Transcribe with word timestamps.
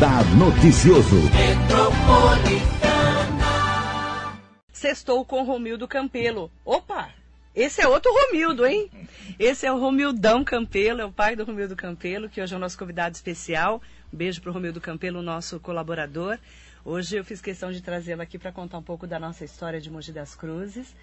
Radar 0.00 0.24
Noticioso. 0.34 1.16
Sextou 4.72 5.26
com 5.26 5.42
Romildo 5.44 5.86
Campelo. 5.86 6.50
Opa! 6.64 7.10
Esse 7.54 7.82
é 7.82 7.86
outro 7.86 8.10
Romildo, 8.10 8.64
hein? 8.64 8.90
Esse 9.38 9.66
é 9.66 9.72
o 9.72 9.78
Romildão 9.78 10.42
Campelo, 10.42 11.02
é 11.02 11.04
o 11.04 11.12
pai 11.12 11.36
do 11.36 11.44
Romildo 11.44 11.76
Campelo, 11.76 12.30
que 12.30 12.40
hoje 12.40 12.54
é 12.54 12.56
o 12.56 12.60
nosso 12.60 12.78
convidado 12.78 13.14
especial. 13.14 13.82
Um 14.10 14.16
beijo 14.16 14.40
para 14.40 14.50
o 14.50 14.54
Romildo 14.54 14.80
Campelo, 14.80 15.20
nosso 15.20 15.60
colaborador. 15.60 16.38
Hoje 16.82 17.16
eu 17.16 17.24
fiz 17.24 17.42
questão 17.42 17.70
de 17.70 17.82
trazê-lo 17.82 18.22
aqui 18.22 18.38
para 18.38 18.52
contar 18.52 18.78
um 18.78 18.82
pouco 18.82 19.06
da 19.06 19.18
nossa 19.18 19.44
história 19.44 19.82
de 19.82 19.90
Mogi 19.90 20.12
das 20.12 20.34
Cruzes. 20.34 20.96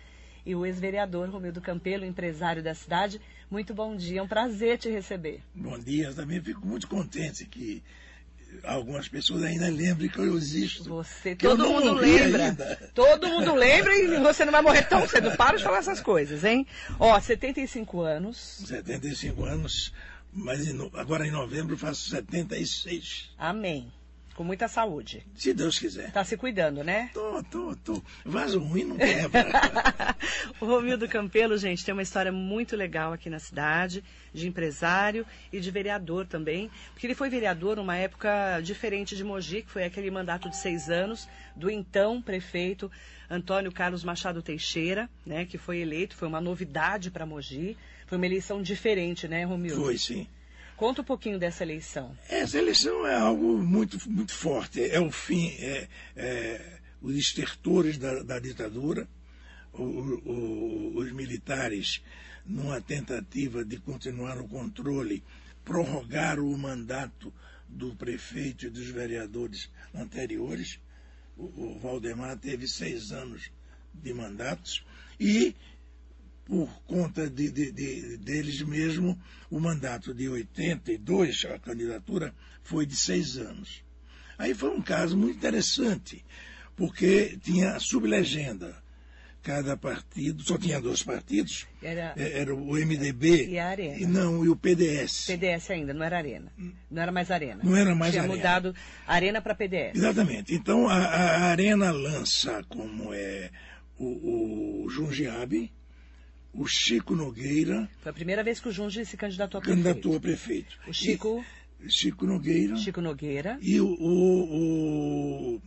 E 0.44 0.56
o 0.56 0.66
ex-vereador 0.66 1.30
Romildo 1.30 1.62
Campelo, 1.62 2.04
empresário 2.04 2.64
da 2.64 2.74
cidade. 2.74 3.22
Muito 3.52 3.76
bom 3.76 3.96
dia, 3.96 4.22
é 4.22 4.24
um 4.24 4.28
prazer 4.28 4.80
te 4.80 4.90
receber. 4.90 5.44
Bom 5.54 5.78
dia, 5.78 6.08
eu 6.08 6.16
também 6.16 6.42
fico 6.42 6.66
muito 6.66 6.88
contente 6.88 7.46
que 7.46 7.84
algumas 8.64 9.08
pessoas 9.08 9.44
ainda 9.44 9.68
lembrem 9.70 10.10
que 10.10 10.20
eu 10.20 10.38
existo. 10.38 10.84
Você, 10.86 11.36
todo 11.36 11.68
mundo 11.68 11.94
lembra. 11.94 12.46
Ainda. 12.46 12.92
Todo 12.94 13.28
mundo 13.28 13.54
lembra 13.56 13.96
e 13.96 14.20
você 14.22 14.46
não 14.46 14.52
vai 14.52 14.62
morrer 14.62 14.84
tão 14.84 15.08
cedo. 15.08 15.36
Para 15.36 15.58
de 15.58 15.64
falar 15.64 15.80
essas 15.80 16.00
coisas, 16.00 16.44
hein? 16.44 16.66
Ó, 17.00 17.20
75 17.20 18.02
anos. 18.02 18.64
75 18.66 19.44
anos, 19.46 19.94
mas 20.32 20.68
agora 20.94 21.26
em 21.26 21.32
novembro 21.32 21.78
faço 21.78 22.10
76. 22.10 23.32
Amém. 23.38 23.92
Com 24.38 24.44
muita 24.44 24.68
saúde. 24.68 25.26
Se 25.34 25.52
Deus 25.52 25.80
quiser. 25.80 26.12
Tá 26.12 26.24
se 26.24 26.38
cuidando, 26.38 26.84
né? 26.84 27.10
Tô, 27.12 27.42
tô, 27.42 27.76
tô. 27.78 28.04
Vaso 28.24 28.60
ruim 28.60 28.84
não 28.84 28.96
quebra. 28.96 30.16
o 30.62 30.66
Romildo 30.68 31.08
Campelo, 31.08 31.58
gente, 31.58 31.84
tem 31.84 31.92
uma 31.92 32.04
história 32.04 32.32
muito 32.32 32.76
legal 32.76 33.12
aqui 33.12 33.32
na 33.32 33.40
cidade, 33.40 34.04
de 34.32 34.48
empresário 34.48 35.26
e 35.52 35.60
de 35.60 35.72
vereador 35.72 36.28
também. 36.28 36.70
Porque 36.94 37.08
ele 37.08 37.16
foi 37.16 37.32
vereador 37.32 37.78
numa 37.78 37.98
época 37.98 38.62
diferente 38.62 39.16
de 39.16 39.24
Mogi, 39.24 39.64
que 39.64 39.72
foi 39.72 39.84
aquele 39.84 40.12
mandato 40.12 40.52
de 40.52 40.58
seis 40.58 40.88
anos, 40.88 41.28
do 41.56 41.68
então 41.68 42.22
prefeito 42.22 42.92
Antônio 43.28 43.72
Carlos 43.72 44.04
Machado 44.04 44.44
Teixeira, 44.44 45.10
né? 45.26 45.48
Que 45.48 45.58
foi 45.58 45.80
eleito, 45.80 46.16
foi 46.16 46.28
uma 46.28 46.40
novidade 46.40 47.10
para 47.10 47.26
Mogi. 47.26 47.76
Foi 48.06 48.20
uma 48.20 48.26
eleição 48.28 48.62
diferente, 48.62 49.28
né, 49.28 49.46
Romildo? 49.46 49.82
Foi, 49.82 49.98
sim. 49.98 50.28
Conta 50.78 51.02
um 51.02 51.04
pouquinho 51.04 51.40
dessa 51.40 51.64
eleição. 51.64 52.16
Essa 52.30 52.60
eleição 52.60 53.06
é 53.08 53.16
algo 53.16 53.58
muito, 53.58 53.98
muito 54.08 54.32
forte. 54.32 54.80
É 54.80 55.00
o 55.00 55.12
fim, 55.12 55.50
é, 55.58 55.88
é 56.16 56.80
os 57.02 57.16
estertores 57.16 57.98
da, 57.98 58.22
da 58.22 58.38
ditadura, 58.38 59.10
o, 59.74 59.82
o, 59.84 60.98
os 60.98 61.12
militares, 61.12 62.04
numa 62.46 62.80
tentativa 62.80 63.66
de 63.66 63.78
continuar 63.78 64.36
no 64.36 64.48
controle, 64.48 65.24
prorrogaram 65.66 66.48
o 66.48 66.56
mandato 66.56 67.34
do 67.68 67.96
prefeito 67.96 68.68
e 68.68 68.70
dos 68.70 68.88
vereadores 68.88 69.72
anteriores. 69.96 70.80
O, 71.36 71.46
o 71.46 71.80
Valdemar 71.80 72.38
teve 72.38 72.68
seis 72.68 73.12
anos 73.12 73.50
de 73.96 74.14
mandatos 74.14 74.86
e 75.20 75.56
por 76.48 76.70
conta 76.86 77.30
de, 77.30 77.52
de, 77.52 77.72
de, 77.72 78.18
deles 78.18 78.62
mesmo, 78.62 79.20
o 79.52 79.60
mandato 79.60 80.14
de 80.14 80.30
82, 80.30 81.46
a 81.54 81.60
candidatura, 81.60 82.34
foi 82.64 82.86
de 82.86 82.96
seis 82.96 83.38
anos. 83.38 83.84
Aí 84.38 84.54
foi 84.54 84.70
um 84.70 84.82
caso 84.82 85.18
muito 85.18 85.36
interessante, 85.38 86.24
porque 86.76 87.38
tinha 87.44 87.72
a 87.72 87.80
sublegenda. 87.80 88.76
Cada 89.44 89.78
partido, 89.78 90.44
só 90.44 90.58
tinha 90.58 90.82
dois 90.82 91.04
partidos. 91.04 91.68
Era, 91.82 92.14
é, 92.18 92.42
era 92.42 92.54
o 92.54 92.74
MDB. 92.74 93.48
E 93.48 93.58
a 93.58 93.68
Arena. 93.68 93.98
E 93.98 94.06
não, 94.06 94.44
e 94.44 94.50
o 94.50 94.58
PDS. 94.58 95.28
PDS 95.28 95.72
ainda, 95.72 95.94
não 95.94 96.04
era 96.04 96.18
Arena. 96.18 96.52
Não 96.92 97.02
era 97.02 97.14
mais 97.14 97.32
Arena. 97.32 97.62
Não 97.64 97.76
era 97.76 97.96
mais 97.96 98.12
tinha 98.12 98.24
Arena. 98.24 98.38
Tinha 98.38 98.56
mudado 98.56 98.76
Arena 99.06 99.42
para 99.42 99.56
PDS. 99.56 99.96
Exatamente. 99.96 100.54
Então 100.54 100.90
a, 100.90 100.98
a, 100.98 101.44
Arena 101.46 101.92
lança 101.92 102.62
como 102.68 103.14
é 103.14 103.50
o, 103.98 104.84
o 104.84 104.90
o 106.54 106.66
Chico 106.66 107.16
Nogueira. 107.16 107.90
Foi 108.02 108.10
a 108.10 108.14
primeira 108.14 108.44
vez 108.44 108.60
que 108.60 108.70
o 108.70 108.72
Junge 108.72 109.06
se 109.06 109.18
candidatou 109.18 109.60
a 109.60 109.62
prefeito. 109.62 109.84
Candidatou 109.84 110.16
a 110.16 110.20
prefeito. 110.20 110.78
O 110.88 110.94
Chico. 110.94 111.46
E, 111.84 111.90
Chico 111.90 112.26
Nogueira. 112.26 112.76
Chico 112.78 113.02
Nogueira. 113.02 113.58
E 113.62 113.80
o, 113.80 113.88
o, 113.88 115.62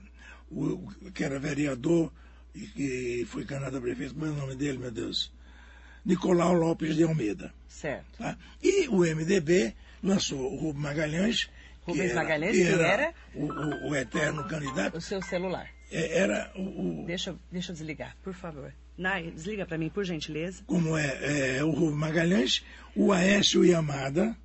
o, 0.51 0.65
o, 0.71 1.13
que 1.13 1.23
era 1.23 1.39
vereador 1.39 2.13
e 2.55 2.67
que 2.67 3.25
foi 3.29 3.45
candidato 3.45 3.77
a 3.77 3.81
prefeito, 3.81 4.15
como 4.15 4.27
é 4.27 4.31
o 4.31 4.35
nome 4.35 4.57
dele, 4.57 4.79
meu 4.79 4.91
Deus? 4.91 5.33
Nicolau 6.05 6.53
Lopes 6.53 6.97
de 6.97 7.05
Almeida. 7.05 7.53
Certo. 7.69 8.19
Tá? 8.19 8.37
E 8.63 8.89
o 8.89 8.99
MDB 9.01 9.75
lançou 10.03 10.53
o 10.53 10.57
Rubens 10.57 10.83
Magalhães. 10.83 11.51
Rubens 11.83 12.15
Magalhães, 12.15 12.57
que 12.57 12.63
era, 12.63 12.87
era 12.87 13.15
o, 13.35 13.45
o, 13.45 13.91
o, 13.91 13.97
eterno 13.97 14.47
candidato. 14.49 14.97
O 14.97 15.01
seu 15.01 15.23
celular. 15.23 15.69
É, 15.91 16.19
era 16.19 16.53
o. 16.57 17.05
Deixa, 17.07 17.37
deixa 17.51 17.73
eu 17.73 17.75
desligar, 17.75 18.17
por 18.23 18.35
favor. 18.35 18.73
Nai, 19.00 19.31
desliga 19.34 19.65
para 19.65 19.78
mim, 19.78 19.88
por 19.88 20.05
gentileza. 20.05 20.62
Como 20.66 20.94
é, 20.94 21.56
é 21.56 21.65
o 21.65 21.71
Rubens 21.71 21.97
Magalhães, 21.97 22.65
o 22.94 23.11
Aécio 23.11 23.65
Yamada. 23.65 24.37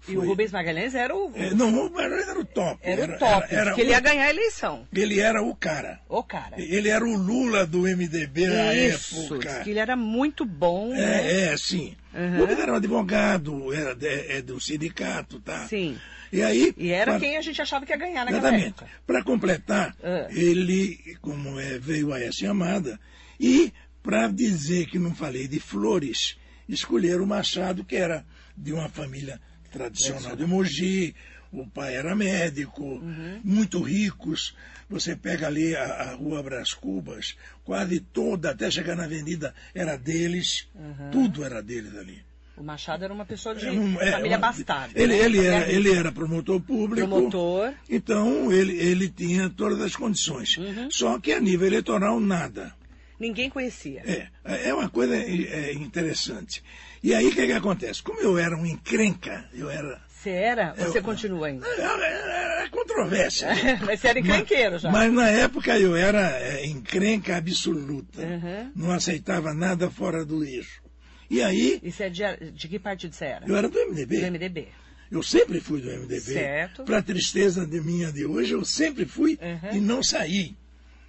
Foi... 0.00 0.14
E 0.14 0.18
o 0.18 0.26
Rubens 0.26 0.50
Magalhães 0.50 0.92
era 0.96 1.14
o. 1.14 1.30
É, 1.36 1.54
não, 1.54 1.86
o 1.86 1.88
Magalhães 1.88 2.26
era 2.26 2.40
o 2.40 2.44
top. 2.44 2.80
Era, 2.82 3.02
era 3.02 3.14
o 3.14 3.18
top, 3.20 3.46
era, 3.48 3.70
era, 3.70 3.80
ele 3.80 3.90
ia 3.90 4.00
ganhar 4.00 4.24
a 4.24 4.30
eleição. 4.30 4.88
Ele 4.92 5.20
era 5.20 5.40
o 5.40 5.54
cara. 5.54 6.00
O 6.08 6.20
cara. 6.24 6.60
Ele 6.60 6.88
era 6.88 7.04
o 7.04 7.16
Lula 7.16 7.64
do 7.64 7.82
MDB 7.82 8.48
na 8.48 8.74
Isso, 8.74 9.36
época. 9.36 9.60
que 9.60 9.70
ele 9.70 9.78
era 9.78 9.94
muito 9.94 10.44
bom. 10.44 10.92
É, 10.92 10.96
né? 10.96 11.42
é 11.52 11.56
sim. 11.56 11.94
Uhum. 12.12 12.38
O 12.38 12.40
Rubens 12.40 12.58
era 12.58 12.72
um 12.72 12.76
advogado, 12.76 13.72
era 13.72 13.96
é, 14.02 14.38
é 14.38 14.42
do 14.42 14.60
sindicato, 14.60 15.38
tá? 15.38 15.68
Sim. 15.68 15.96
E 16.32 16.42
aí. 16.42 16.74
E 16.76 16.90
era 16.90 17.12
pra... 17.12 17.20
quem 17.20 17.36
a 17.36 17.40
gente 17.40 17.62
achava 17.62 17.86
que 17.86 17.92
ia 17.92 17.98
ganhar 17.98 18.24
naquela 18.24 18.48
Exatamente. 18.48 18.82
Para 19.06 19.22
completar, 19.22 19.94
uhum. 20.02 20.26
ele, 20.36 21.16
como 21.20 21.60
é, 21.60 21.78
veio 21.78 22.12
a 22.12 22.18
essa 22.18 22.32
chamada, 22.38 22.98
e 23.38 23.72
para 24.02 24.28
dizer 24.28 24.86
que 24.86 24.98
não 24.98 25.14
falei 25.14 25.46
de 25.46 25.60
flores, 25.60 26.36
escolheram 26.68 27.24
o 27.24 27.26
Machado, 27.26 27.84
que 27.84 27.96
era 27.96 28.24
de 28.56 28.72
uma 28.72 28.88
família 28.88 29.40
tradicional 29.70 30.36
de 30.36 30.44
Mogi, 30.46 31.14
o 31.52 31.66
pai 31.66 31.96
era 31.96 32.14
médico, 32.14 32.82
uhum. 32.82 33.40
muito 33.44 33.80
ricos. 33.82 34.56
Você 34.88 35.14
pega 35.14 35.46
ali 35.46 35.76
a, 35.76 35.84
a 35.84 36.14
rua 36.14 36.42
Bras 36.42 36.72
Cubas, 36.72 37.36
quase 37.64 38.00
toda, 38.00 38.50
até 38.50 38.70
chegar 38.70 38.96
na 38.96 39.04
avenida, 39.04 39.54
era 39.74 39.96
deles, 39.96 40.68
uhum. 40.74 41.10
tudo 41.10 41.44
era 41.44 41.62
deles 41.62 41.96
ali. 41.96 42.22
O 42.56 42.62
Machado 42.62 43.04
era 43.04 43.12
uma 43.12 43.24
pessoa 43.24 43.54
de 43.54 43.66
um, 43.68 44.00
é, 44.00 44.12
família 44.12 44.36
uma, 44.36 44.46
bastarda. 44.46 45.00
Ele, 45.00 45.14
né? 45.14 45.24
ele, 45.24 45.46
era, 45.46 45.72
ele 45.72 45.92
era 45.92 46.12
promotor 46.12 46.60
público. 46.60 47.08
Promotor. 47.08 47.72
Então 47.88 48.52
ele, 48.52 48.76
ele 48.76 49.08
tinha 49.08 49.48
todas 49.48 49.80
as 49.80 49.96
condições. 49.96 50.58
Uhum. 50.58 50.90
Só 50.90 51.18
que 51.18 51.32
a 51.32 51.40
nível 51.40 51.66
eleitoral, 51.66 52.20
nada. 52.20 52.74
Ninguém 53.22 53.48
conhecia. 53.48 54.02
É, 54.04 54.68
é 54.68 54.74
uma 54.74 54.90
coisa 54.90 55.14
é, 55.16 55.72
interessante. 55.74 56.60
E 57.00 57.14
aí 57.14 57.28
o 57.28 57.32
que, 57.32 57.46
que 57.46 57.52
acontece? 57.52 58.02
Como 58.02 58.20
eu 58.20 58.36
era 58.36 58.56
um 58.56 58.66
encrenca, 58.66 59.48
eu 59.54 59.70
era. 59.70 60.00
Você 60.08 60.30
era? 60.30 60.74
Ou 60.76 60.86
você 60.86 61.00
continua 61.00 61.46
ainda? 61.46 61.64
Era, 61.68 62.04
era 62.04 62.70
controvérsia. 62.70 63.48
mas 63.86 64.00
você 64.00 64.08
era 64.08 64.18
encrenqueiro 64.18 64.76
já. 64.76 64.90
Mas 64.90 65.12
na 65.12 65.28
época 65.28 65.78
eu 65.78 65.94
era 65.94 66.36
é, 66.40 66.66
encrenca 66.66 67.36
absoluta. 67.36 68.20
Uhum. 68.20 68.72
Não 68.74 68.90
aceitava 68.90 69.54
nada 69.54 69.88
fora 69.88 70.24
do 70.24 70.42
eixo. 70.42 70.82
E 71.30 71.40
aí. 71.40 71.80
Você 71.80 72.04
é 72.04 72.10
de, 72.10 72.50
de 72.50 72.66
que 72.66 72.80
partido 72.80 73.14
você 73.14 73.26
era? 73.26 73.46
Eu 73.46 73.56
era 73.56 73.68
do 73.68 73.78
MDB. 73.78 74.18
Do 74.18 74.32
MDB. 74.32 74.68
Eu 75.12 75.22
sempre 75.22 75.60
fui 75.60 75.80
do 75.80 75.88
MDB. 75.88 76.20
Certo. 76.20 76.82
Para 76.82 77.00
tristeza 77.00 77.64
de 77.64 77.80
minha 77.80 78.10
de 78.10 78.26
hoje, 78.26 78.52
eu 78.52 78.64
sempre 78.64 79.04
fui 79.04 79.38
uhum. 79.40 79.76
e 79.76 79.80
não 79.80 80.02
saí. 80.02 80.56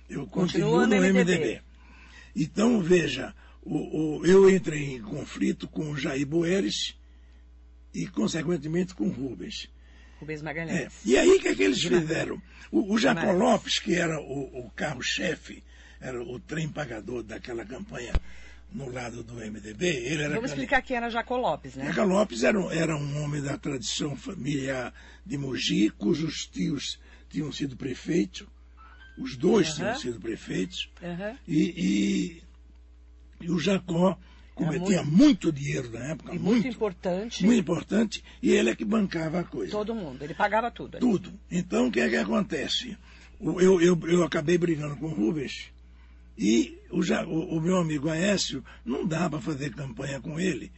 Eu 0.07 0.27
continuo 0.27 0.81
Continua 0.81 0.88
no, 0.88 0.95
no 0.95 1.01
MDB. 1.01 1.38
MDB. 1.38 1.72
Então, 2.35 2.81
veja, 2.81 3.33
o, 3.62 4.19
o, 4.19 4.25
eu 4.25 4.50
entrei 4.50 4.95
em 4.95 5.01
conflito 5.01 5.68
com 5.68 5.91
o 5.91 5.97
Jair 5.97 6.25
Boeres 6.25 6.97
e, 7.94 8.07
consequentemente, 8.07 8.94
com 8.94 9.06
o 9.06 9.12
Rubens. 9.12 9.69
Rubens 10.19 10.41
Magalhães. 10.41 10.80
É. 10.80 10.89
E 11.06 11.18
aí, 11.18 11.30
o 11.30 11.39
que, 11.39 11.50
é 11.50 11.56
que 11.56 11.63
eles 11.63 11.81
fizeram? 11.81 12.41
O, 12.71 12.94
o 12.94 12.97
Jacó. 12.97 13.31
Lopes, 13.31 13.80
que 13.80 13.95
era 13.95 14.19
o, 14.19 14.65
o 14.65 14.71
carro-chefe, 14.71 15.63
era 16.01 16.21
o 16.21 16.39
trem 16.39 16.68
pagador 16.69 17.24
daquela 17.24 17.65
campanha 17.65 18.13
no 18.71 18.89
lado 18.89 19.24
do 19.24 19.35
MDB. 19.35 19.85
Ele 19.85 20.24
era 20.24 20.35
Vamos 20.35 20.51
explicar 20.51 20.81
quem 20.81 20.97
era 20.97 21.09
Jacó 21.09 21.38
Lopes, 21.38 21.75
né? 21.75 21.85
Jacó 21.85 22.03
Lopes 22.03 22.44
era, 22.44 22.59
era 22.74 22.95
um 22.97 23.24
homem 23.24 23.41
da 23.41 23.57
tradição 23.57 24.15
familiar 24.15 24.94
de 25.25 25.38
Mogi, 25.38 25.89
cujos 25.91 26.47
tios 26.47 27.00
tinham 27.30 27.51
sido 27.51 27.77
prefeitos 27.77 28.45
os 29.18 29.36
dois 29.36 29.69
uhum. 29.69 29.75
tinham 29.75 29.95
sido 29.95 30.19
prefeitos. 30.19 30.89
Uhum. 31.01 31.36
E, 31.48 32.44
e, 33.42 33.45
e, 33.45 33.51
o 33.51 33.60
Jacó 33.60 34.18
cometia 34.56 35.04
muito, 35.04 35.18
muito, 35.18 35.51
dinheiro 35.51 35.92
na 35.92 36.12
época. 36.12 36.31
muito, 36.31 36.45
muito 36.45 36.68
importante. 36.68 37.45
Muito 37.45 37.60
importante. 37.60 38.24
E 38.42 38.51
ele 38.51 38.69
é 38.69 38.75
que 38.75 38.86
bancava 38.86 39.39
a 39.39 39.44
coisa. 39.44 39.71
Todo 39.71 39.94
mundo. 39.94 40.24
Ele 40.24 40.33
pagava 40.33 40.71
tudo. 40.71 40.98
Ali. 40.98 41.06
Tudo. 41.06 41.33
Então, 41.50 41.88
o 41.88 41.92
que 41.92 42.00
é 42.00 42.10
que 42.10 42.15
acontece? 42.15 42.98
Eu, 43.39 43.81
eu, 43.81 44.00
eu 44.07 44.24
acabei 44.24 44.57
brigando 44.57 44.95
com 44.98 45.07
o 45.07 45.13
Rubens. 45.13 45.71
E 46.38 46.80
o, 46.89 47.00
o, 47.00 47.57
o 47.57 47.62
meu 47.62 47.77
amigo 47.77 48.09
Aécio, 48.09 48.63
não 48.83 49.06
dá 49.06 49.30
para 49.30 49.39
fazer 49.39 49.74
campanha 49.74 50.19
com 50.19 50.39
ele, 50.39 50.71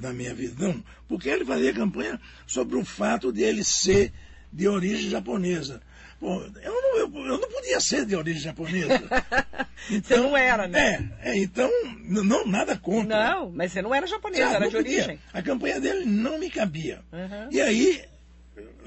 na 0.00 0.12
minha 0.12 0.34
visão, 0.34 0.82
porque 1.08 1.28
ele 1.28 1.44
fazia 1.44 1.72
campanha 1.72 2.20
sobre 2.46 2.76
o 2.76 2.84
fato 2.84 3.32
de 3.32 3.42
ele 3.42 3.64
ser 3.64 4.12
de 4.52 4.68
origem 4.68 5.08
japonesa. 5.08 5.82
Pô, 6.22 6.40
eu, 6.62 6.72
não, 6.72 6.98
eu, 6.98 7.26
eu 7.26 7.40
não 7.40 7.48
podia 7.48 7.80
ser 7.80 8.06
de 8.06 8.14
origem 8.14 8.42
japonesa. 8.42 9.02
você 9.90 10.16
não 10.16 10.36
era, 10.36 10.68
né? 10.68 11.10
É, 11.20 11.30
é, 11.30 11.38
então, 11.42 11.68
não, 12.04 12.46
nada 12.46 12.78
contra. 12.78 13.34
Não, 13.34 13.50
mas 13.50 13.72
você 13.72 13.82
não 13.82 13.92
era 13.92 14.06
japonesa, 14.06 14.54
era 14.54 14.68
de 14.68 14.76
podia. 14.76 14.98
origem. 14.98 15.18
A 15.32 15.42
campanha 15.42 15.80
dele 15.80 16.04
não 16.04 16.38
me 16.38 16.48
cabia. 16.48 17.00
Uhum. 17.12 17.48
E 17.50 17.60
aí, 17.60 18.04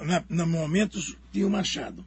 na, 0.01 0.23
no 0.29 0.47
momento, 0.47 0.97
tinha 1.33 1.45
o 1.45 1.49
Machado. 1.49 2.05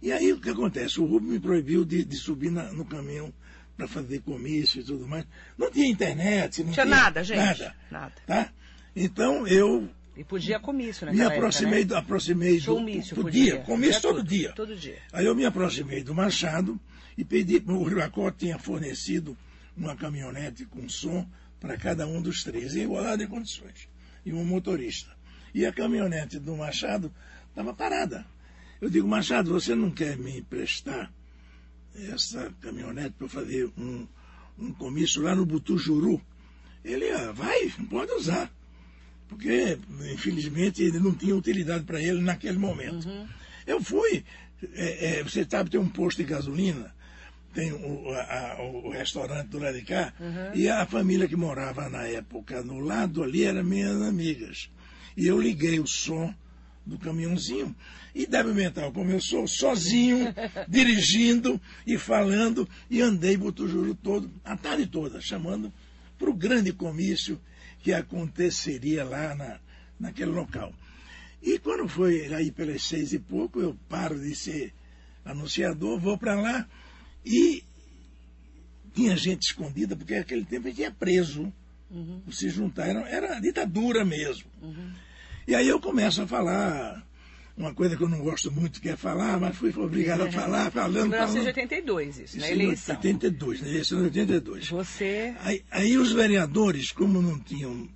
E 0.00 0.10
aí 0.10 0.32
o 0.32 0.40
que 0.40 0.48
acontece? 0.48 0.98
O 0.98 1.04
Rubio 1.04 1.28
me 1.32 1.38
proibiu 1.38 1.84
de, 1.84 2.02
de 2.02 2.16
subir 2.16 2.50
na, 2.50 2.72
no 2.72 2.86
caminhão 2.86 3.30
para 3.76 3.86
fazer 3.86 4.20
comício 4.20 4.80
e 4.80 4.84
tudo 4.84 5.06
mais. 5.06 5.26
Não 5.58 5.70
tinha 5.70 5.86
internet, 5.86 6.64
não 6.64 6.72
tinha, 6.72 6.86
tinha 6.86 6.96
nada, 6.96 7.22
gente. 7.22 7.60
Nada. 7.60 7.74
Nada. 7.90 8.14
Tá? 8.26 8.48
Então 8.96 9.46
eu 9.46 9.86
e 10.16 10.22
podia 10.22 10.60
comício, 10.60 11.06
né? 11.06 11.12
Me 11.12 11.22
aproximei, 11.22 11.80
época, 11.80 11.94
né? 11.94 12.00
do, 12.00 12.04
aproximei 12.04 12.60
do. 12.60 12.74
Comício, 12.74 13.16
podia, 13.16 13.52
podia. 13.52 13.64
comício 13.64 14.02
todo 14.02 14.16
tudo, 14.16 14.28
dia. 14.28 14.52
Todo 14.52 14.76
dia. 14.76 14.98
Aí 15.12 15.24
eu 15.24 15.34
me 15.34 15.44
aproximei 15.44 16.02
do 16.02 16.14
Machado 16.14 16.78
e 17.16 17.24
pedi. 17.24 17.62
O 17.66 17.82
Ribacote 17.82 18.38
tinha 18.38 18.58
fornecido 18.58 19.36
uma 19.76 19.96
caminhonete 19.96 20.66
com 20.66 20.86
som 20.88 21.26
para 21.58 21.78
cada 21.78 22.06
um 22.06 22.20
dos 22.20 22.44
três, 22.44 22.76
em 22.76 22.82
igualdade 22.82 23.24
de 23.24 23.28
condições, 23.28 23.88
e 24.26 24.32
um 24.32 24.44
motorista. 24.44 25.10
E 25.54 25.64
a 25.64 25.72
caminhonete 25.72 26.38
do 26.38 26.56
Machado 26.56 27.12
estava 27.48 27.72
parada. 27.72 28.26
Eu 28.80 28.90
digo, 28.90 29.08
Machado, 29.08 29.50
você 29.50 29.74
não 29.74 29.90
quer 29.90 30.18
me 30.18 30.38
emprestar 30.38 31.12
essa 31.94 32.52
caminhonete 32.60 33.14
para 33.16 33.28
fazer 33.28 33.70
um, 33.78 34.06
um 34.58 34.74
comício 34.74 35.22
lá 35.22 35.34
no 35.34 35.46
Butujuru? 35.46 36.20
Ele, 36.84 37.08
ah, 37.10 37.32
vai, 37.32 37.70
pode 37.88 38.12
usar 38.12 38.52
porque 39.32 39.78
infelizmente 40.12 40.82
ele 40.82 41.00
não 41.00 41.14
tinha 41.14 41.34
utilidade 41.34 41.84
para 41.84 42.00
ele 42.00 42.20
naquele 42.20 42.58
momento. 42.58 43.08
Uhum. 43.08 43.26
Eu 43.66 43.80
fui, 43.82 44.24
é, 44.74 45.18
é, 45.18 45.22
você 45.22 45.46
sabe, 45.48 45.70
tem 45.70 45.80
um 45.80 45.88
posto 45.88 46.18
de 46.18 46.24
gasolina, 46.24 46.94
tem 47.54 47.72
o, 47.72 48.10
a, 48.10 48.56
o 48.60 48.90
restaurante 48.90 49.48
do 49.48 49.58
lado 49.58 49.78
de 49.78 49.82
cá, 49.82 50.12
uhum. 50.20 50.54
e 50.54 50.68
a 50.68 50.86
família 50.86 51.26
que 51.26 51.36
morava 51.36 51.88
na 51.88 52.06
época 52.06 52.62
no 52.62 52.80
lado 52.80 53.22
ali 53.22 53.44
eram 53.44 53.64
minhas 53.64 54.00
amigas. 54.02 54.70
E 55.16 55.26
eu 55.26 55.40
liguei 55.40 55.80
o 55.80 55.86
som 55.86 56.32
do 56.84 56.98
caminhãozinho 56.98 57.74
e 58.14 58.26
débil 58.26 58.54
mental 58.54 58.92
começou 58.92 59.46
sozinho, 59.46 60.34
dirigindo 60.68 61.60
e 61.86 61.96
falando, 61.96 62.68
e 62.90 63.00
andei 63.00 63.36
Botujuru 63.36 63.94
todo, 63.94 64.30
a 64.44 64.56
tarde 64.56 64.86
toda, 64.86 65.20
chamando 65.20 65.72
para 66.18 66.28
o 66.28 66.34
grande 66.34 66.72
comício 66.72 67.40
que 67.82 67.92
aconteceria 67.92 69.04
lá 69.04 69.34
na, 69.34 69.58
naquele 69.98 70.30
local. 70.30 70.72
E 71.42 71.58
quando 71.58 71.88
foi 71.88 72.32
aí 72.32 72.52
pelas 72.52 72.82
seis 72.84 73.12
e 73.12 73.18
pouco, 73.18 73.60
eu 73.60 73.76
paro 73.88 74.18
de 74.18 74.34
ser 74.34 74.72
anunciador, 75.24 75.98
vou 75.98 76.16
para 76.16 76.40
lá 76.40 76.68
e 77.24 77.64
tinha 78.94 79.16
gente 79.16 79.42
escondida, 79.42 79.96
porque 79.96 80.16
naquele 80.16 80.44
tempo 80.44 80.66
a 80.66 80.70
gente 80.70 80.82
ia 80.82 80.90
preso. 80.90 81.52
Uhum. 81.90 82.22
Se 82.30 82.48
juntar, 82.48 82.88
era, 82.88 83.00
era 83.08 83.40
ditadura 83.40 84.04
mesmo. 84.04 84.48
Uhum. 84.62 84.92
E 85.46 85.54
aí 85.54 85.68
eu 85.68 85.78
começo 85.78 86.22
a 86.22 86.26
falar 86.26 87.04
uma 87.56 87.74
coisa 87.74 87.96
que 87.96 88.02
eu 88.02 88.08
não 88.08 88.20
gosto 88.20 88.50
muito, 88.50 88.80
que 88.80 88.88
é 88.88 88.96
falar, 88.96 89.38
mas 89.38 89.56
fui 89.56 89.72
obrigado 89.76 90.22
a 90.22 90.28
é. 90.28 90.30
falar, 90.30 90.70
falando. 90.70 91.10
1982, 91.10 92.18
isso, 92.18 92.38
na 92.38 92.50
eleição. 92.50 92.96
82, 92.96 93.60
na 93.60 93.68
eleição 93.68 93.98
de 93.98 94.04
82. 94.04 94.68
Você. 94.68 95.34
Aí, 95.40 95.62
aí 95.70 95.98
os 95.98 96.12
vereadores, 96.12 96.92
como 96.92 97.20
não 97.20 97.38
tinham 97.38 97.88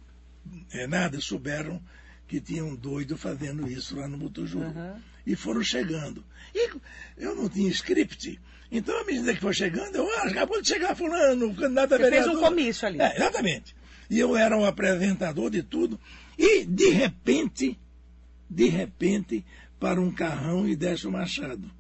é, 0.73 0.87
nada, 0.87 1.20
souberam 1.20 1.82
que 2.29 2.41
tinha 2.41 2.64
um 2.64 2.75
doido 2.75 3.17
fazendo 3.17 3.70
isso 3.70 3.97
lá 3.97 4.08
no 4.08 4.17
Butujuru. 4.17 4.67
Uhum. 4.67 5.00
E 5.26 5.35
foram 5.35 5.62
chegando. 5.62 6.25
E 6.55 6.70
eu 7.17 7.35
não 7.35 7.49
tinha 7.49 7.69
script. 7.70 8.38
Então, 8.70 9.00
à 9.00 9.05
medida 9.05 9.35
que 9.35 9.41
foi 9.41 9.55
chegando, 9.55 9.97
eu, 9.97 10.08
ah, 10.19 10.29
acabou 10.29 10.61
de 10.61 10.69
chegar 10.69 10.94
fulano, 10.94 11.55
candidato 11.55 11.94
a 11.94 11.99
vereador. 11.99 12.25
fez 12.25 12.37
um 12.37 12.41
comício 12.41 12.87
ali. 12.87 13.00
É, 13.00 13.17
exatamente. 13.17 13.75
E 14.11 14.19
eu 14.19 14.37
era 14.37 14.56
o 14.56 14.64
apresentador 14.64 15.50
de 15.50 15.62
tudo. 15.62 15.99
E, 16.38 16.64
de 16.64 16.91
repente, 16.91 17.79
de 18.48 18.69
repente, 18.69 19.44
para 19.78 20.00
um 20.00 20.10
carrão 20.10 20.69
e 20.69 20.75
desce 20.75 21.06
o 21.06 21.12
machado. 21.12 21.70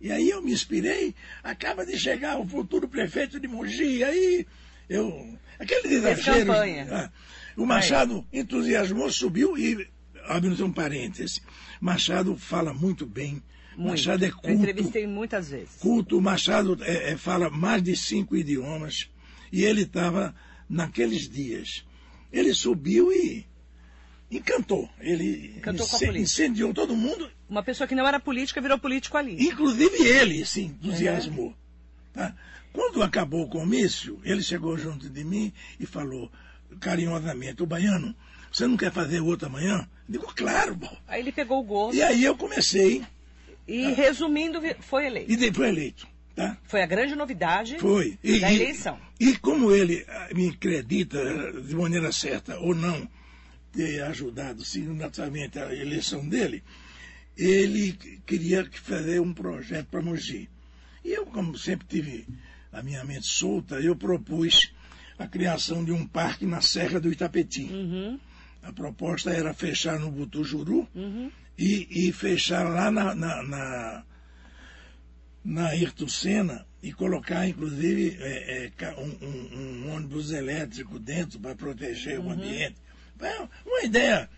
E 0.00 0.12
aí 0.12 0.28
eu 0.28 0.42
me 0.42 0.52
inspirei, 0.52 1.14
acaba 1.42 1.84
de 1.86 1.98
chegar 1.98 2.38
o 2.38 2.46
futuro 2.46 2.86
prefeito 2.86 3.40
de 3.40 3.48
Mogi, 3.48 4.04
aí 4.04 4.46
eu. 4.88 5.38
Aquele 5.58 5.94
exagero. 5.94 6.52
Ah, 6.52 7.10
o 7.56 7.64
Machado 7.64 8.24
aí. 8.32 8.40
entusiasmou, 8.40 9.10
subiu 9.10 9.56
e, 9.56 9.88
abrindo 10.24 10.64
um 10.64 10.72
parêntese, 10.72 11.40
Machado 11.80 12.36
fala 12.36 12.74
muito 12.74 13.06
bem. 13.06 13.42
Muito. 13.76 13.90
Machado 13.90 14.24
é 14.24 14.30
culto. 14.30 14.48
Eu 14.48 14.54
entrevistei 14.54 15.06
muitas 15.06 15.50
vezes. 15.50 15.76
Culto, 15.80 16.20
Machado 16.20 16.78
é, 16.82 17.12
é, 17.12 17.16
fala 17.16 17.50
mais 17.50 17.82
de 17.82 17.96
cinco 17.96 18.36
idiomas 18.36 19.10
e 19.50 19.64
ele 19.64 19.82
estava 19.82 20.34
naqueles 20.68 21.28
dias. 21.28 21.84
Ele 22.32 22.52
subiu 22.52 23.10
e 23.12 23.46
encantou. 24.30 24.88
Ele 25.00 25.54
encantou 25.56 25.86
incendiou 26.14 26.74
todo 26.74 26.96
mundo. 26.96 27.30
Uma 27.48 27.62
pessoa 27.62 27.86
que 27.86 27.94
não 27.94 28.06
era 28.06 28.18
política 28.18 28.60
virou 28.60 28.78
político 28.78 29.16
ali. 29.16 29.36
Inclusive 29.40 29.96
ele 30.02 30.44
se 30.44 30.62
entusiasmou. 30.62 31.54
Tá? 32.12 32.34
Quando 32.72 33.02
acabou 33.02 33.42
o 33.42 33.48
comício, 33.48 34.20
ele 34.24 34.42
chegou 34.42 34.76
junto 34.76 35.08
de 35.08 35.24
mim 35.24 35.52
e 35.78 35.86
falou 35.86 36.30
carinhosamente, 36.80 37.62
o 37.62 37.66
baiano, 37.66 38.14
você 38.52 38.66
não 38.66 38.76
quer 38.76 38.92
fazer 38.92 39.20
outra 39.20 39.48
amanhã? 39.48 39.88
Eu 40.08 40.12
digo, 40.12 40.34
claro, 40.34 40.74
bom. 40.74 40.96
Aí 41.06 41.20
ele 41.20 41.32
pegou 41.32 41.60
o 41.60 41.62
gosto. 41.62 41.96
E 41.96 42.02
aí 42.02 42.24
eu 42.24 42.36
comecei. 42.36 43.04
E 43.66 43.82
tá? 43.82 43.88
resumindo, 43.90 44.60
foi 44.80 45.06
eleito. 45.06 45.32
E 45.32 45.52
foi 45.52 45.68
eleito. 45.68 46.06
Tá? 46.34 46.56
Foi 46.64 46.82
a 46.82 46.86
grande 46.86 47.14
novidade 47.14 47.78
foi. 47.78 48.18
E, 48.22 48.38
da 48.40 48.52
eleição. 48.52 48.98
E, 49.18 49.30
e 49.30 49.36
como 49.38 49.72
ele 49.72 50.04
ah, 50.06 50.28
me 50.34 50.50
acredita 50.50 51.18
de 51.62 51.74
maneira 51.74 52.12
certa 52.12 52.58
ou 52.58 52.74
não, 52.74 53.08
ter 53.76 54.02
ajudado 54.02 54.64
significativamente 54.64 55.58
a 55.58 55.74
eleição 55.74 56.26
dele, 56.26 56.64
ele 57.36 57.92
queria 58.26 58.66
fazer 58.72 59.20
um 59.20 59.34
projeto 59.34 59.88
para 59.88 60.00
Mogi. 60.00 60.48
E 61.04 61.10
eu, 61.10 61.26
como 61.26 61.56
sempre 61.58 61.86
tive 61.86 62.26
a 62.72 62.82
minha 62.82 63.04
mente 63.04 63.26
solta, 63.26 63.76
eu 63.76 63.94
propus 63.94 64.72
a 65.18 65.26
criação 65.28 65.84
de 65.84 65.92
um 65.92 66.06
parque 66.06 66.46
na 66.46 66.62
Serra 66.62 66.98
do 66.98 67.12
Itapetim. 67.12 67.70
Uhum. 67.70 68.20
A 68.62 68.72
proposta 68.72 69.30
era 69.30 69.52
fechar 69.54 69.98
no 69.98 70.10
Butujuru 70.10 70.88
uhum. 70.94 71.30
e, 71.56 72.08
e, 72.08 72.12
fechar 72.12 72.68
lá 72.68 72.90
na, 72.90 73.14
na, 73.14 73.42
na, 73.42 74.04
na 75.44 75.70
Senna 76.08 76.66
e 76.82 76.92
colocar, 76.92 77.46
inclusive, 77.46 78.16
é, 78.20 78.72
é, 78.78 78.94
um, 78.98 79.26
um, 79.26 79.86
um, 79.86 79.94
ônibus 79.94 80.32
elétrico 80.32 80.98
dentro 80.98 81.38
para 81.38 81.54
proteger 81.54 82.18
uhum. 82.18 82.28
o 82.28 82.30
ambiente. 82.32 82.85
É 83.20 83.48
uma 83.64 83.82
ideia 83.82 84.28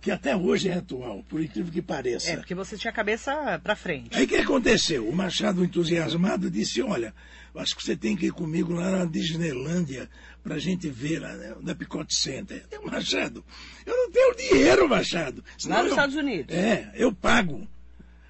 que 0.00 0.10
até 0.10 0.34
hoje 0.34 0.68
é 0.68 0.74
atual, 0.74 1.22
por 1.28 1.42
incrível 1.42 1.70
que 1.70 1.82
pareça. 1.82 2.32
É, 2.32 2.36
porque 2.36 2.54
você 2.54 2.76
tinha 2.76 2.90
a 2.90 2.94
cabeça 2.94 3.60
para 3.62 3.76
frente. 3.76 4.16
Aí 4.16 4.24
o 4.24 4.28
que 4.28 4.36
aconteceu? 4.36 5.06
O 5.06 5.14
Machado, 5.14 5.64
entusiasmado, 5.64 6.50
disse: 6.50 6.80
Olha, 6.82 7.14
acho 7.54 7.76
que 7.76 7.82
você 7.82 7.96
tem 7.96 8.16
que 8.16 8.26
ir 8.26 8.32
comigo 8.32 8.72
lá 8.72 8.90
na 8.90 9.04
Disneylândia 9.04 10.08
para 10.42 10.54
a 10.54 10.58
gente 10.58 10.88
ver 10.88 11.20
lá 11.20 11.34
né, 11.34 11.54
na 11.60 11.74
Picote 11.74 12.14
Center. 12.14 12.64
Eu, 12.70 12.84
Machado, 12.84 13.44
eu 13.84 13.96
não 13.96 14.10
tenho 14.10 14.34
dinheiro, 14.36 14.88
Machado. 14.88 15.44
Lá 15.66 15.78
nos 15.78 15.86
eu, 15.86 15.90
Estados 15.90 16.16
Unidos. 16.16 16.54
É, 16.54 16.90
eu 16.94 17.12
pago. 17.12 17.68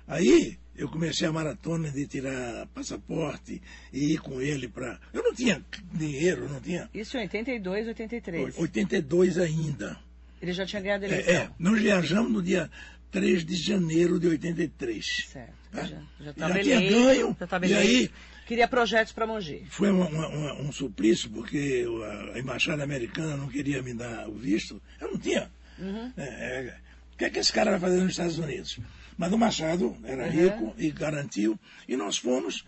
Aí 0.09 0.59
eu 0.81 0.89
comecei 0.89 1.29
a 1.29 1.33
maratona 1.33 1.91
de 1.91 2.07
tirar 2.07 2.67
passaporte 2.69 3.61
e 3.93 4.15
ir 4.15 4.19
com 4.19 4.41
ele 4.41 4.67
para. 4.67 4.99
Eu 5.13 5.23
não 5.23 5.35
tinha 5.35 5.63
dinheiro, 5.93 6.49
não 6.49 6.59
tinha. 6.59 6.89
Isso 6.95 7.19
em 7.19 7.21
82, 7.21 7.89
83. 7.89 8.59
82 8.59 9.39
ainda. 9.39 9.99
Ele 10.41 10.53
já 10.55 10.65
tinha 10.65 10.81
ganhado 10.81 11.05
a 11.05 11.09
eleição. 11.09 11.35
É, 11.35 11.37
é, 11.37 11.51
nós 11.59 11.79
viajamos 11.79 12.33
no 12.33 12.43
dia 12.43 12.71
3 13.11 13.45
de 13.45 13.57
janeiro 13.57 14.19
de 14.19 14.29
83. 14.29 15.27
Certo. 15.29 15.53
É? 15.75 15.87
Já, 15.87 16.03
já, 16.19 16.49
já 16.49 16.63
tinha 16.63 16.81
ganho. 16.81 17.37
Já 17.39 17.45
estava 17.45 17.67
eleito. 17.67 17.83
aí, 17.83 18.11
Queria 18.47 18.67
projetos 18.67 19.13
para 19.13 19.27
Mogi. 19.27 19.65
Foi 19.71 19.91
uma, 19.93 20.09
uma, 20.09 20.55
um 20.55 20.73
suplício, 20.73 21.31
porque 21.31 21.87
a 22.35 22.39
embaixada 22.39 22.83
americana 22.83 23.37
não 23.37 23.47
queria 23.49 23.81
me 23.81 23.95
dar 23.95 24.29
o 24.29 24.35
visto. 24.35 24.83
Eu 25.01 25.13
não 25.13 25.19
tinha. 25.19 25.49
Uhum. 25.79 26.13
É, 26.17 26.25
é, 26.25 26.77
que 27.21 27.27
é 27.27 27.31
que 27.31 27.39
esse 27.39 27.53
cara 27.53 27.73
vai 27.73 27.81
fazer 27.81 28.01
nos 28.01 28.13
Estados 28.13 28.39
Unidos? 28.39 28.81
Mas 29.19 29.31
o 29.31 29.37
Machado 29.37 29.95
era 30.05 30.25
uhum. 30.25 30.31
rico 30.31 30.75
e 30.79 30.91
garantiu. 30.91 31.61
E 31.87 31.95
nós 31.95 32.17
fomos, 32.17 32.65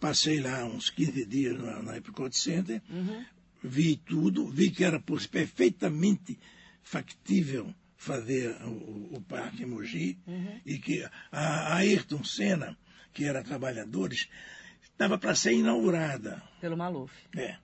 passei 0.00 0.40
lá 0.40 0.64
uns 0.64 0.90
15 0.90 1.24
dias 1.24 1.56
na, 1.56 1.80
na 1.84 1.96
Epcot 1.96 2.36
Center, 2.36 2.82
uhum. 2.90 3.24
vi 3.62 3.96
tudo, 3.96 4.48
vi 4.48 4.72
que 4.72 4.82
era 4.82 4.98
perfeitamente 4.98 6.36
factível 6.82 7.72
fazer 7.96 8.50
o, 8.64 9.18
o 9.18 9.20
Parque 9.28 9.64
Mogi 9.64 10.18
uhum. 10.26 10.60
e 10.66 10.78
que 10.78 11.04
a, 11.04 11.10
a 11.30 11.76
Ayrton 11.76 12.24
Senna, 12.24 12.76
que 13.12 13.24
era 13.24 13.44
Trabalhadores, 13.44 14.28
estava 14.82 15.16
para 15.16 15.36
ser 15.36 15.52
inaugurada. 15.52 16.42
Pelo 16.60 16.76
Maluf. 16.76 17.12
É. 17.36 17.56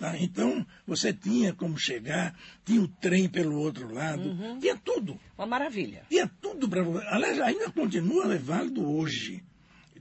Tá? 0.00 0.16
Então, 0.18 0.66
você 0.86 1.12
tinha 1.12 1.52
como 1.52 1.76
chegar, 1.76 2.34
tinha 2.64 2.80
o 2.80 2.88
trem 2.88 3.28
pelo 3.28 3.58
outro 3.58 3.92
lado, 3.92 4.34
tinha 4.58 4.74
tudo. 4.74 5.20
Uma 5.36 5.46
maravilha. 5.46 6.06
Tinha 6.08 6.26
tudo 6.40 6.66
para. 6.66 6.80
Aliás, 7.14 7.38
ainda 7.38 7.70
continua 7.70 8.34
válido 8.38 8.90
hoje. 8.90 9.44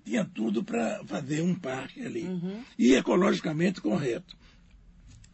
Tinha 0.05 0.23
tudo 0.23 0.63
para 0.63 1.03
fazer 1.05 1.41
um 1.41 1.53
parque 1.53 2.05
ali. 2.05 2.25
E 2.77 2.93
ecologicamente 2.95 3.81
correto. 3.81 4.37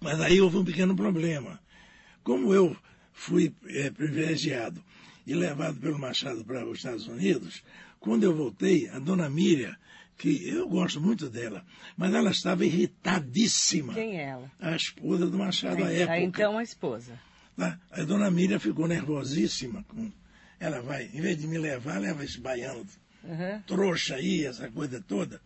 Mas 0.02 0.20
aí 0.20 0.42
houve 0.42 0.58
um 0.58 0.66
pequeno 0.66 0.96
problema. 0.96 1.60
Como 2.24 2.52
eu 2.52 2.76
fui 3.14 3.54
eh, 3.68 3.92
privilegiado 3.92 4.84
e 5.28 5.36
levado 5.36 5.80
pelo 5.80 6.00
Machado 6.00 6.44
para 6.44 6.66
os 6.66 6.80
Estados 6.80 7.08
Unidos, 7.08 7.64
quando 8.00 8.24
eu 8.24 8.36
voltei, 8.36 8.90
a 8.90 8.98
dona 8.98 9.30
Miriam, 9.30 9.76
que 10.18 10.48
eu 10.48 10.68
gosto 10.70 11.00
muito 11.02 11.30
dela, 11.30 11.66
mas 11.98 12.14
ela 12.14 12.32
estava 12.32 12.66
irritadíssima. 12.66 13.94
Quem 13.94 14.18
é 14.20 14.24
ela? 14.30 14.52
A 14.60 14.76
esposa 14.76 15.28
do 15.28 15.38
Machado 15.38 15.84
à 15.84 15.88
Aí- 15.88 16.02
época. 16.02 16.20
então 16.20 16.58
a 16.58 16.64
esposa. 16.64 17.20
Tá? 17.58 17.80
A 17.92 18.04
dona 18.04 18.30
Miriam 18.32 18.60
ficou 18.60 18.88
nervosíssima. 18.88 19.84
Com... 19.88 20.12
Ela 20.60 20.82
vai, 20.82 21.10
em 21.14 21.22
vez 21.22 21.38
de 21.38 21.48
me 21.48 21.58
levar, 21.58 22.00
leva 22.00 22.24
esse 22.24 22.40
baiano 22.40 22.86
Uhum. 23.24 23.62
trouxa 23.66 24.16
aí, 24.16 24.46
essa 24.46 24.70
coisa 24.70 25.02
toda. 25.06 25.42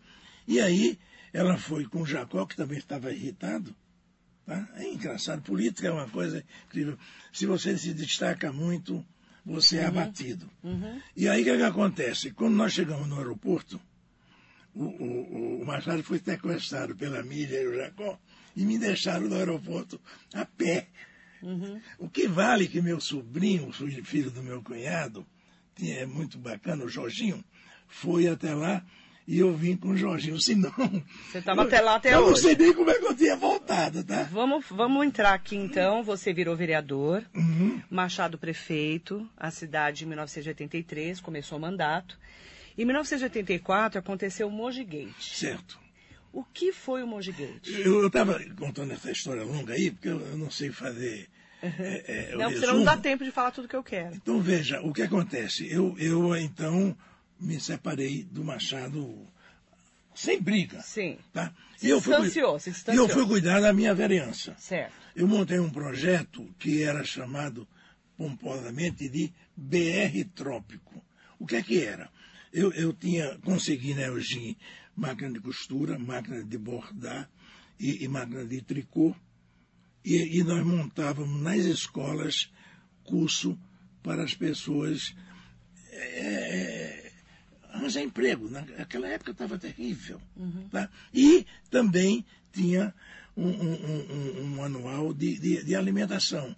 E 0.46 0.60
aí 0.60 0.98
ela 1.32 1.56
foi 1.56 1.84
com 1.86 2.02
o 2.02 2.06
Jacó, 2.06 2.44
que 2.44 2.54
também 2.56 2.78
estava 2.78 3.12
irritado. 3.12 3.74
Tá? 4.44 4.68
É 4.76 4.92
engraçado, 4.92 5.42
política 5.42 5.88
é 5.88 5.92
uma 5.92 6.08
coisa 6.08 6.44
incrível. 6.66 6.98
Se 7.32 7.46
você 7.46 7.78
se 7.78 7.94
destaca 7.94 8.52
muito, 8.52 9.04
você 9.46 9.78
é 9.78 9.86
abatido. 9.86 10.50
E 11.16 11.28
aí 11.28 11.40
o 11.42 11.44
que, 11.44 11.56
que 11.56 11.62
acontece? 11.62 12.32
Quando 12.32 12.54
nós 12.54 12.72
chegamos 12.72 13.08
no 13.08 13.16
aeroporto, 13.16 13.80
o, 14.74 14.84
o, 14.84 15.62
o 15.62 15.66
Machado 15.66 16.02
foi 16.02 16.18
sequestrado 16.18 16.94
pela 16.96 17.22
Miriam 17.22 17.60
e 17.60 17.66
o 17.68 17.76
Jacó 17.76 18.18
e 18.56 18.64
me 18.64 18.78
deixaram 18.78 19.28
no 19.28 19.36
aeroporto 19.36 20.00
a 20.34 20.44
pé. 20.44 20.88
O 21.98 22.08
que 22.08 22.28
vale 22.28 22.68
que 22.68 22.82
meu 22.82 23.00
sobrinho, 23.00 23.72
filho- 24.04 24.30
do 24.30 24.42
meu 24.42 24.62
cunhado, 24.62 25.26
tinha, 25.74 26.00
é 26.00 26.06
muito 26.06 26.36
bacana, 26.38 26.84
o 26.84 26.88
Jorginho, 26.88 27.42
foi 27.88 28.28
até 28.28 28.54
lá 28.54 28.84
e 29.26 29.38
eu 29.38 29.54
vim 29.56 29.74
com 29.76 29.88
o 29.88 29.96
Jorginho. 29.96 30.38
Senão. 30.40 30.70
Você 31.30 31.38
estava 31.38 31.62
até 31.62 31.80
lá 31.80 31.94
até 31.94 32.12
eu 32.14 32.20
não 32.22 32.28
hoje. 32.28 32.42
sei 32.42 32.56
nem 32.56 32.74
como 32.74 32.90
é 32.90 32.98
que 32.98 33.06
eu 33.06 33.16
tinha 33.16 33.36
voltado, 33.36 34.04
tá? 34.04 34.24
Vamos, 34.24 34.66
vamos 34.70 35.06
entrar 35.06 35.32
aqui 35.32 35.56
então. 35.56 36.02
Você 36.02 36.32
virou 36.32 36.54
vereador, 36.56 37.24
Uhum. 37.34 37.80
Machado 37.90 38.36
prefeito, 38.36 39.26
a 39.36 39.50
cidade 39.50 40.04
em 40.04 40.08
1983, 40.08 41.20
começou 41.20 41.56
o 41.56 41.60
mandato. 41.60 42.18
Em 42.76 42.84
1984 42.84 43.98
aconteceu 43.98 44.48
o 44.48 44.50
Mogi 44.50 44.84
Gate. 44.84 45.20
Certo. 45.20 45.78
O 46.32 46.44
que 46.44 46.72
foi 46.72 47.02
o 47.02 47.06
Mogi 47.06 47.32
Gate? 47.32 47.68
Eu 47.68 48.06
estava 48.06 48.38
contando 48.56 48.92
essa 48.92 49.10
história 49.10 49.42
longa 49.42 49.74
aí, 49.74 49.90
porque 49.90 50.08
eu, 50.08 50.18
não 50.36 50.50
sei 50.50 50.70
fazer. 50.70 51.28
é, 51.62 52.30
é, 52.30 52.36
o 52.36 52.38
Não, 52.38 52.50
senão 52.50 52.74
não 52.78 52.84
dá 52.84 52.96
tempo 52.96 53.24
de 53.24 53.30
falar 53.30 53.50
tudo 53.50 53.68
que 53.68 53.76
eu 53.76 53.82
quero. 53.82 54.14
Então 54.14 54.40
veja, 54.40 54.80
o 54.80 54.92
que 54.92 55.02
acontece? 55.02 55.70
Eu, 55.70 55.96
eu 55.98 56.36
então 56.36 56.96
me 57.38 57.60
separei 57.60 58.22
do 58.22 58.44
Machado 58.44 59.26
sem 60.14 60.40
briga. 60.40 60.80
Sim. 60.82 61.18
Tá? 61.32 61.52
Se 61.76 61.86
E 61.86 61.90
eu 61.90 62.00
fui, 62.00 62.14
distanciou, 62.14 62.58
se 62.58 62.70
e 62.70 62.72
distanciou. 62.72 63.08
eu 63.08 63.12
fui 63.12 63.26
cuidar 63.26 63.60
da 63.60 63.72
minha 63.72 63.94
vereança. 63.94 64.54
Certo. 64.58 64.92
Eu 65.16 65.26
montei 65.26 65.58
um 65.58 65.70
projeto 65.70 66.48
que 66.58 66.82
era 66.82 67.02
chamado 67.04 67.66
pomposamente 68.16 69.08
de 69.08 69.32
BR 69.56 70.24
Trópico. 70.34 71.02
O 71.38 71.46
que 71.46 71.56
é 71.56 71.62
que 71.62 71.82
era? 71.82 72.10
Eu, 72.52 72.72
eu 72.72 72.92
tinha 72.92 73.38
consegui 73.44 73.94
na 73.94 74.02
Elgin 74.02 74.56
máquina 74.96 75.30
de 75.32 75.40
costura, 75.40 75.98
máquina 75.98 76.42
de 76.42 76.58
bordar 76.58 77.30
e, 77.78 78.04
e 78.04 78.08
máquina 78.08 78.44
de 78.44 78.60
tricô. 78.60 79.14
E, 80.04 80.38
e 80.38 80.42
nós 80.44 80.64
montávamos 80.64 81.40
nas 81.40 81.64
escolas 81.64 82.50
curso 83.04 83.58
para 84.02 84.24
as 84.24 84.34
pessoas 84.34 85.14
é, 85.92 87.12
arranjar 87.70 88.02
emprego. 88.02 88.48
Naquela 88.50 89.08
época 89.08 89.30
estava 89.32 89.58
terrível. 89.58 90.20
tá? 90.70 90.88
E 91.14 91.46
também 91.70 92.24
tinha 92.52 92.92
um, 93.36 93.48
um- 93.48 94.12
um- 94.12 94.40
um 94.42 94.46
manual 94.56 95.14
de, 95.14 95.38
de- 95.38 95.64
de 95.64 95.74
alimentação. 95.76 96.54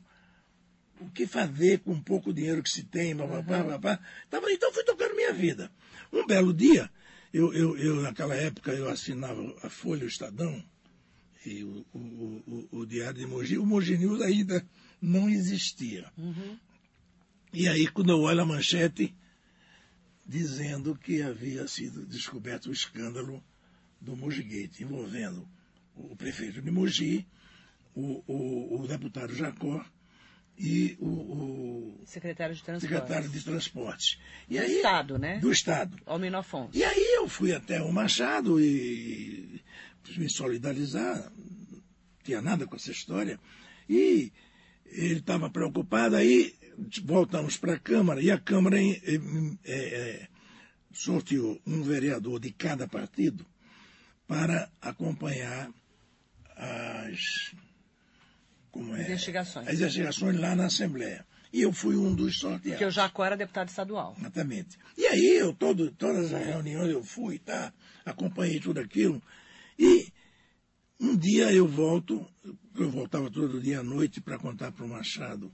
O 1.06 1.10
que 1.10 1.26
fazer 1.26 1.80
com 1.80 1.92
o 1.92 2.02
pouco 2.02 2.32
dinheiro 2.32 2.62
que 2.62 2.70
se 2.70 2.84
tem, 2.84 3.16
papapá, 3.16 3.64
papapá. 3.64 4.00
Tava, 4.30 4.50
então 4.50 4.72
fui 4.72 4.84
tocando 4.84 5.14
minha 5.14 5.32
vida. 5.32 5.70
Um 6.12 6.26
belo 6.26 6.52
dia, 6.52 6.90
eu, 7.32 7.52
eu, 7.52 7.76
eu, 7.76 8.02
naquela 8.02 8.34
época 8.34 8.72
eu 8.72 8.88
assinava 8.88 9.42
a 9.62 9.70
Folha 9.70 10.04
o 10.04 10.08
Estadão 10.08 10.62
e 11.44 11.64
o, 11.64 11.84
o, 11.92 11.98
o, 12.46 12.78
o 12.80 12.86
Diário 12.86 13.18
de 13.18 13.26
Mogi. 13.26 13.58
O 13.58 13.66
Mogi 13.66 13.96
News 13.98 14.20
ainda 14.20 14.64
não 15.00 15.28
existia. 15.28 16.10
E 17.52 17.68
aí, 17.68 17.86
quando 17.88 18.10
eu 18.10 18.20
olho 18.20 18.40
a 18.40 18.46
manchete, 18.46 19.14
dizendo 20.26 20.96
que 20.96 21.20
havia 21.20 21.66
sido 21.66 22.06
descoberto 22.06 22.66
o 22.66 22.72
escândalo 22.72 23.42
do 24.00 24.16
Mogi 24.16 24.42
Gate, 24.42 24.80
envolvendo 24.80 25.46
o 25.94 26.16
prefeito 26.16 26.62
de 26.62 26.70
Mogi, 26.70 27.26
o, 27.94 28.22
o, 28.26 28.82
o 28.82 28.86
deputado 28.86 29.34
Jacó 29.34 29.84
e 30.58 30.96
o, 31.00 31.06
o 31.06 32.02
Secretário 32.04 32.54
de 32.54 32.62
Transporte. 32.62 32.92
secretário 32.92 33.28
de 33.28 33.44
Transportes. 33.44 34.18
E 34.48 34.56
Do 34.56 34.62
aí, 34.62 34.76
Estado, 34.76 35.18
né? 35.18 35.38
Do 35.38 35.50
Estado. 35.50 35.96
Almino 36.06 36.38
Afonso. 36.38 36.76
E 36.76 36.84
aí 36.84 37.14
eu 37.16 37.28
fui 37.28 37.52
até 37.52 37.80
o 37.82 37.92
Machado 37.92 38.60
e 38.60 39.60
me 40.16 40.28
solidarizar, 40.28 41.30
não 41.36 41.82
tinha 42.22 42.42
nada 42.42 42.66
com 42.66 42.76
essa 42.76 42.90
história. 42.90 43.38
E 43.88 44.32
ele 44.86 45.20
estava 45.20 45.48
preocupado, 45.48 46.16
aí 46.16 46.54
voltamos 47.04 47.56
para 47.56 47.74
a 47.74 47.78
Câmara, 47.78 48.20
e 48.20 48.30
a 48.30 48.38
Câmara 48.38 48.80
eh, 48.80 49.00
eh, 49.64 50.28
sorteou 50.92 51.60
um 51.66 51.82
vereador 51.82 52.38
de 52.38 52.52
cada 52.52 52.86
partido 52.86 53.46
para 54.26 54.70
acompanhar 54.80 55.70
as 56.56 57.54
como 58.72 58.96
é, 58.96 59.02
Investigações. 59.02 59.68
as 59.68 59.74
investigações 59.74 60.40
lá 60.40 60.56
na 60.56 60.66
Assembleia. 60.66 61.24
E 61.52 61.60
eu 61.60 61.72
fui 61.72 61.94
um 61.94 62.14
dos 62.14 62.38
sorteados. 62.38 62.70
Porque 62.70 62.84
o 62.86 62.90
Jacó 62.90 63.24
era 63.24 63.36
deputado 63.36 63.68
estadual. 63.68 64.16
Exatamente. 64.18 64.78
E 64.96 65.06
aí, 65.06 65.36
eu 65.38 65.52
todo, 65.52 65.90
todas 65.92 66.32
as 66.32 66.46
reuniões 66.46 66.88
eu 66.90 67.04
fui, 67.04 67.38
tá? 67.38 67.72
Acompanhei 68.06 68.58
tudo 68.58 68.80
aquilo. 68.80 69.22
E 69.78 70.10
um 70.98 71.14
dia 71.14 71.52
eu 71.52 71.68
volto, 71.68 72.26
eu 72.74 72.90
voltava 72.90 73.30
todo 73.30 73.60
dia 73.60 73.80
à 73.80 73.82
noite 73.82 74.20
para 74.20 74.38
contar 74.38 74.72
para 74.72 74.84
o 74.84 74.88
Machado 74.88 75.52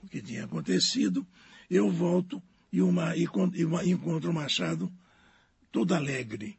o 0.00 0.08
que 0.08 0.22
tinha 0.22 0.44
acontecido. 0.44 1.26
Eu 1.68 1.90
volto 1.90 2.40
e, 2.72 2.80
uma, 2.80 3.16
e, 3.16 3.24
e 3.24 3.90
encontro 3.90 4.30
o 4.30 4.34
Machado 4.34 4.92
todo 5.72 5.92
alegre. 5.92 6.56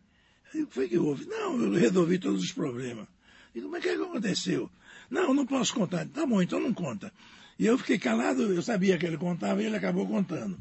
O 0.50 0.52
que 0.52 0.74
foi 0.74 0.90
que 0.90 0.98
houve? 0.98 1.26
Não, 1.26 1.58
eu 1.62 1.72
resolvi 1.72 2.20
todos 2.20 2.44
os 2.44 2.52
problemas. 2.52 3.08
Digo, 3.56 3.70
mas 3.70 3.80
o 3.80 3.82
que, 3.84 3.90
é 3.90 3.96
que 3.96 4.04
aconteceu? 4.04 4.70
Não, 5.10 5.34
não 5.34 5.46
posso 5.46 5.74
contar. 5.74 6.08
Tá 6.08 6.26
bom, 6.26 6.42
então 6.42 6.60
não 6.60 6.74
conta. 6.74 7.12
E 7.60 7.66
eu 7.66 7.78
fiquei 7.78 8.00
calado, 8.00 8.42
eu 8.54 8.62
sabia 8.62 8.98
que 8.98 9.06
ele 9.06 9.18
contava 9.18 9.62
e 9.62 9.66
ele 9.66 9.76
acabou 9.76 10.08
contando. 10.08 10.58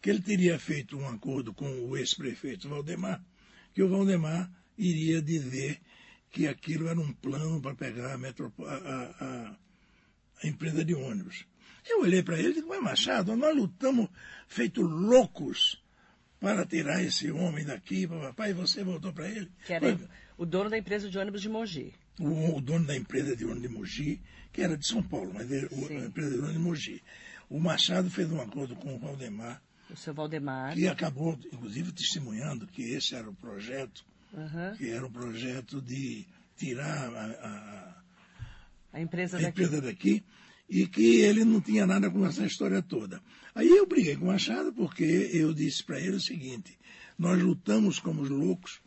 Que 0.00 0.10
ele 0.10 0.20
teria 0.20 0.58
feito 0.58 0.96
um 0.98 1.06
acordo 1.08 1.54
com 1.54 1.66
o 1.88 1.96
ex-prefeito 1.96 2.68
Valdemar, 2.68 3.22
que 3.72 3.82
o 3.82 3.88
Valdemar 3.88 4.50
iria 4.76 5.22
dizer 5.22 5.80
que 6.30 6.46
aquilo 6.48 6.88
era 6.88 6.98
um 6.98 7.12
plano 7.12 7.60
para 7.60 7.74
pegar 7.74 8.14
a, 8.14 8.18
metropo- 8.18 8.64
a- 8.66 8.74
a- 8.74 9.24
a- 9.24 9.56
empresa 10.48 10.84
de 10.84 10.94
ônibus. 10.94 11.46
Eu 11.88 12.00
olhei 12.02 12.22
para 12.22 12.38
ele 12.38 12.48
e 12.48 12.54
disse, 12.54 12.66
mas 12.66 12.82
Machado, 12.82 13.36
nós 13.36 13.54
lutamos 13.56 14.08
feito 14.48 14.82
loucos 14.82 15.80
para 16.40 16.66
tirar 16.66 17.02
esse 17.04 17.30
homem 17.30 17.64
daqui, 17.64 18.06
papai, 18.08 18.50
e 18.50 18.54
você 18.54 18.82
voltou 18.82 19.12
para 19.12 19.28
ele. 19.28 19.48
Que 19.66 19.74
era 19.74 19.96
Foi- 19.96 20.08
o 20.36 20.44
dono 20.44 20.68
da 20.70 20.78
empresa 20.78 21.08
de 21.08 21.16
ônibus 21.18 21.40
de 21.42 21.48
Mogi. 21.48 21.94
O, 22.20 22.56
o 22.56 22.60
dono 22.60 22.86
da 22.86 22.96
empresa 22.96 23.34
de 23.36 23.44
ônibus 23.44 23.62
de 23.62 23.68
Mogi, 23.68 24.20
que 24.52 24.60
era 24.62 24.76
de 24.76 24.86
São 24.86 25.02
Paulo, 25.02 25.32
mas 25.34 25.48
Sim. 25.48 25.96
a 25.98 26.04
empresa 26.06 26.30
de 26.30 26.38
ônibus 26.38 26.52
de 26.52 26.58
Mogi. 26.58 27.02
O 27.48 27.58
Machado 27.60 28.10
fez 28.10 28.30
um 28.30 28.40
acordo 28.40 28.74
com 28.76 28.94
o 28.94 28.98
Valdemar, 28.98 29.62
O 29.90 29.96
seu 29.96 30.14
Valdemar. 30.14 30.74
que 30.74 30.86
acabou, 30.88 31.38
inclusive, 31.52 31.92
testemunhando 31.92 32.66
que 32.66 32.82
esse 32.82 33.14
era 33.14 33.28
o 33.28 33.34
projeto, 33.34 34.04
Aham. 34.34 34.74
que 34.76 34.88
era 34.88 35.04
o 35.06 35.10
projeto 35.10 35.80
de 35.82 36.26
tirar 36.56 37.08
a, 37.14 37.24
a- 37.26 38.02
A 38.94 39.00
empresa 39.00 39.36
a 39.36 39.40
daqui. 39.40 39.50
empresa 39.50 39.80
daqui 39.82 40.24
e 40.68 40.86
que 40.86 41.16
ele 41.20 41.44
não 41.44 41.60
tinha 41.60 41.86
nada 41.86 42.10
com 42.10 42.24
essa 42.24 42.44
história 42.46 42.80
toda. 42.82 43.20
Aí 43.54 43.68
eu 43.68 43.86
briguei 43.86 44.16
com 44.16 44.24
o 44.24 44.28
Machado 44.28 44.72
porque 44.72 45.04
eu 45.04 45.52
disse 45.52 45.82
para 45.84 46.00
ele 46.00 46.16
o 46.16 46.20
seguinte: 46.20 46.78
nós 47.18 47.38
lutamos 47.42 47.98
como 47.98 48.22
os 48.22 48.30
loucos 48.30 48.80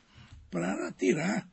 para 0.49 0.91
tirar 0.91 1.47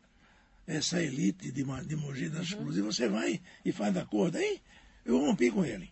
essa 0.66 1.02
elite 1.02 1.50
de, 1.50 1.62
de 1.64 1.96
Mogi 1.96 2.28
das 2.28 2.50
Uhum. 2.52 2.58
Cruzes. 2.64 2.84
Você 2.84 3.08
vai 3.08 3.40
e 3.64 3.72
faz 3.72 3.96
acordo. 3.96 4.38
Aí 4.38 4.60
eu 5.04 5.18
rompi 5.18 5.50
com 5.50 5.64
ele. 5.64 5.90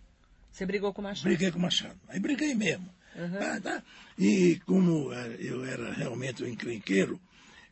Você 0.53 0.67
brigou 0.67 0.93
com 0.93 1.00
o 1.00 1.05
Machado. 1.05 1.25
Briguei 1.25 1.50
com 1.50 1.59
o 1.59 1.62
Machado. 1.62 1.99
Aí 2.09 2.19
briguei 2.21 2.55
mesmo. 2.55 2.89
Uhum. 3.17 3.33
Tá, 3.39 3.61
tá. 3.61 3.83
E 4.19 4.61
como 4.67 5.12
eu 5.39 5.65
era 5.65 5.93
realmente 5.93 6.43
um 6.45 6.47
encrenqueiro, 6.47 7.21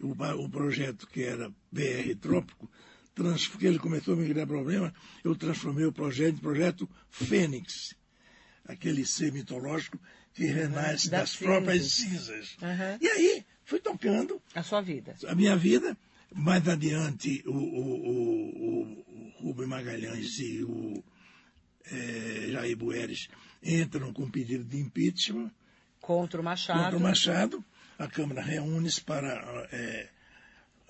o, 0.00 0.10
o 0.12 0.48
projeto 0.48 1.06
que 1.06 1.22
era 1.22 1.48
BR 1.72 2.14
Trópico 2.20 2.70
trans, 3.14 3.48
porque 3.48 3.66
ele 3.66 3.80
começou 3.80 4.14
a 4.14 4.16
me 4.16 4.28
criar 4.28 4.46
problema, 4.46 4.94
eu 5.24 5.34
transformei 5.34 5.84
o 5.84 5.92
projeto 5.92 6.34
em 6.36 6.38
projeto 6.38 6.88
Fênix, 7.10 7.94
aquele 8.64 9.04
ser 9.04 9.32
mitológico 9.32 9.98
que 10.34 10.44
renasce 10.46 11.10
das 11.10 11.20
das, 11.20 11.30
cinzas. 11.30 11.38
próprias 11.46 11.92
cinzas. 11.92 12.56
Uhum. 12.62 12.98
E 13.00 13.08
aí, 13.08 13.46
fui 13.64 13.80
tocando 13.80 14.40
A 14.54 14.62
sua 14.62 14.80
vida. 14.80 15.16
a 15.26 15.34
minha 15.34 15.56
vida. 15.56 15.96
Mais 16.34 16.66
adiante, 16.68 17.42
o, 17.46 17.52
o, 17.52 18.10
o, 18.10 18.82
o 18.82 19.32
Rubem 19.42 19.66
Magalhães 19.66 20.38
e 20.38 20.62
o 20.62 21.02
eh, 21.90 22.48
Jair 22.52 22.76
Bueres 22.76 23.28
entram 23.62 24.12
com 24.12 24.30
pedido 24.30 24.64
de 24.64 24.78
impeachment 24.78 25.50
Contra 26.00 26.40
o 26.40 26.44
Machado. 26.44 26.82
contra 26.82 26.96
o 26.96 27.00
Machado. 27.00 27.64
A 27.98 28.06
Câmara 28.06 28.40
reúne-se 28.42 29.00
para 29.00 29.32
a- 29.34 29.68
eh, 29.72 30.08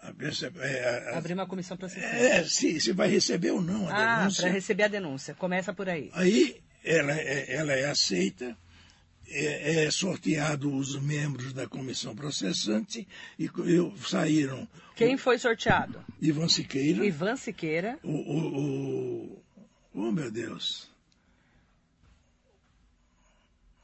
a- 0.02 1.18
Abrir 1.18 1.34
uma 1.34 1.46
comissão 1.46 1.76
processante. 1.76 2.14
é, 2.16 2.44
se, 2.44 2.80
se 2.80 2.92
vai 2.92 3.08
receber 3.08 3.50
ou 3.52 3.60
não 3.62 3.88
a 3.88 3.92
ah, 3.94 4.18
denúncia. 4.18 4.42
para 4.42 4.52
receber 4.52 4.82
a 4.84 4.88
denúncia. 4.88 5.34
Começa 5.34 5.72
por 5.72 5.88
aí. 5.88 6.10
Aí 6.14 6.60
ela 6.84 7.12
é, 7.12 7.54
ela 7.54 7.72
é 7.72 7.86
aceita, 7.90 8.56
é, 9.30 9.84
é 9.84 9.90
sorteado 9.90 10.74
os 10.74 10.96
membros 11.00 11.52
da 11.52 11.66
comissão 11.68 12.14
processante 12.14 13.06
e 13.38 13.50
eu, 13.66 13.94
saíram 13.98 14.66
Quem 14.96 15.16
foi 15.16 15.38
sorteado? 15.38 16.02
Ivan 16.20 16.48
Siqueira, 16.48 17.04
Ivan 17.04 17.36
Siqueira. 17.36 17.98
o, 18.02 18.10
o, 18.10 18.58
o- 19.34 19.42
oh 19.94 20.10
meu 20.12 20.30
Deus, 20.30 20.90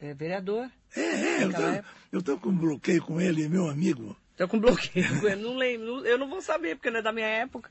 É 0.01 0.13
vereador. 0.15 0.71
é, 0.97 1.01
é 1.45 1.85
eu 2.13 2.23
tô 2.23 2.39
com 2.39 2.55
bloqueio 2.55 3.03
com 3.03 3.21
ele, 3.21 3.49
meu 3.49 3.69
amigo. 3.69 4.17
Tô 4.37 4.47
com 4.49 4.59
bloqueio. 4.59 5.07
Eu 5.29 5.37
não 5.37 5.57
lembro. 5.57 6.05
Eu 6.07 6.19
não 6.19 6.29
vou 6.29 6.43
saber, 6.43 6.75
porque 6.77 6.91
não 6.91 6.99
é 6.99 7.03
da 7.03 7.13
minha 7.13 7.27
época. 7.27 7.71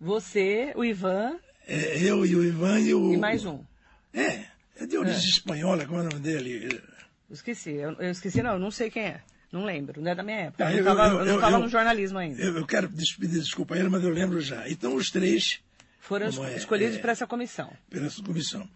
Você, 0.00 0.72
o 0.76 0.84
Ivan 0.84 1.38
É, 1.66 1.98
eu 2.02 2.24
e 2.24 2.34
o 2.36 2.44
Ivan 2.44 2.80
e 2.80 2.94
o. 2.94 3.12
e 3.12 3.16
mais 3.16 3.44
um. 3.44 3.62
É, 4.14 4.46
é 4.78 4.86
de 4.86 4.96
origem 4.96 5.28
espanhola, 5.30 5.86
como 5.86 5.98
é 5.98 6.02
o 6.02 6.04
nome 6.10 6.20
dele? 6.20 6.80
Esqueci. 7.30 7.72
Eu, 7.72 7.92
eu 7.92 8.10
esqueci, 8.10 8.42
não. 8.42 8.52
Eu 8.54 8.58
não 8.58 8.70
sei 8.70 8.90
quem 8.90 9.04
é. 9.04 9.20
Não 9.52 9.64
lembro. 9.64 10.00
Não 10.00 10.10
é 10.10 10.14
da 10.14 10.22
minha 10.22 10.38
época. 10.40 10.64
Tá, 10.64 10.72
eu, 10.72 10.84
não 10.84 10.94
tava, 10.96 11.08
eu- 11.14 11.18
eu 11.20 11.24
não 11.24 11.34
eu- 11.34 11.40
tava 11.40 11.56
eu- 11.56 11.60
no 11.60 11.68
jornalismo 11.68 12.18
ainda. 12.18 12.42
Eu, 12.42 12.56
eu 12.58 12.66
quero 12.66 12.88
pedir 12.90 13.40
desculpa 13.40 13.74
a 13.74 13.78
ele, 13.78 13.88
mas 13.88 14.02
eu 14.04 14.10
lembro 14.10 14.40
já. 14.40 14.68
Então 14.68 14.94
os 14.94 15.10
três 15.10 15.60
Foram 16.00 16.26
é, 16.44 16.56
escolhidos 16.56 16.96
é, 16.96 17.00
para 17.00 17.12
essa 17.12 17.26
comissão. 17.26 17.72
pela 17.90 18.06
essa 18.06 18.22
comissão. 18.22 18.68